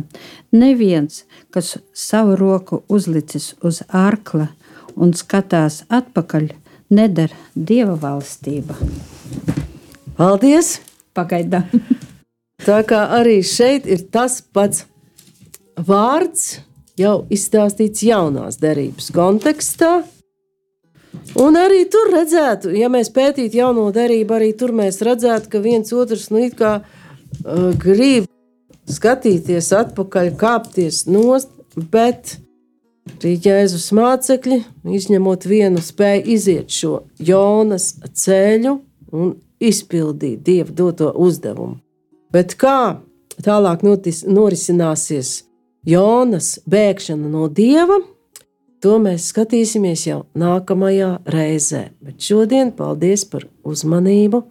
Neviens, 0.56 1.26
kas 1.52 1.76
savu 1.92 2.38
roku 2.40 2.82
uzlicis 2.88 3.52
uz 3.60 3.82
arkla 3.92 4.48
un 4.96 5.12
skatās 5.12 5.82
atpakaļ, 5.92 6.48
nedara 6.88 7.36
dieva 7.52 7.98
valstība. 8.00 8.78
Paldies! 10.16 10.78
Pagaidām! 11.16 11.68
Tā 12.64 12.80
kā 12.88 13.02
arī 13.12 13.42
šeit 13.44 13.84
ir 13.84 14.08
tas 14.08 14.40
pats 14.40 14.86
vārds, 15.76 16.62
jau 16.96 17.26
izstāstīts 17.28 18.00
jaunās 18.08 18.56
derības 18.60 19.12
kontekstā. 19.12 19.98
Un 21.34 21.58
arī 21.58 21.82
tur 21.90 22.12
redzētu, 22.12 22.70
ja 22.78 22.88
mēs 22.92 23.10
pētītu 23.14 23.58
jauno 23.58 23.88
derību, 23.94 24.36
arī 24.36 24.52
tur 24.56 24.72
mēs 24.76 25.00
redzētu, 25.04 25.50
ka 25.50 25.60
viens 25.64 25.92
otrs 25.92 26.28
nu, 26.30 26.44
kā, 26.54 26.78
uh, 26.80 27.70
grib 27.82 28.28
skatīties 28.86 29.72
atpakaļ, 29.74 30.30
kāpties 30.38 31.04
nost, 31.10 31.50
bet 31.76 32.36
arī 33.16 33.34
Jēzus 33.42 33.90
mācekļi, 33.96 34.60
izņemot 34.98 35.48
vienu, 35.50 35.82
spēja 35.82 36.22
iziet 36.36 36.70
šo 36.72 37.00
Jonas 37.18 37.92
ceļu 38.14 38.78
un 39.12 39.34
izpildīt 39.62 40.44
Dieva 40.46 40.72
doto 40.72 41.10
uzdevumu. 41.10 41.80
Bet 42.32 42.56
kā 42.60 43.00
tālāk 43.42 43.84
notis, 43.86 44.22
norisināsies 44.26 45.42
Jonas 45.86 46.56
bēgšana 46.66 47.30
no 47.30 47.46
dieva, 47.48 48.00
to 48.86 49.00
mēs 49.02 49.30
skatīsimies 49.32 50.04
jau 50.06 50.20
nākamajā 50.38 51.16
reizē. 51.34 51.88
Bet 51.98 52.22
šodien 52.22 52.70
paldies 52.76 53.24
par 53.26 53.48
uzmanību. 53.66 54.44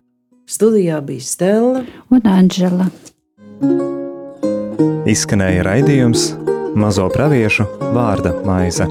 Studijā 0.45 0.99
bija 1.05 1.23
Stela 1.23 1.85
un 2.11 2.27
Anģela. 2.27 2.89
Izskanēja 5.07 5.63
raidījums 5.69 6.33
Mazo 6.75 7.07
praviešu 7.13 7.69
vārda 7.95 8.35
maize. 8.43 8.89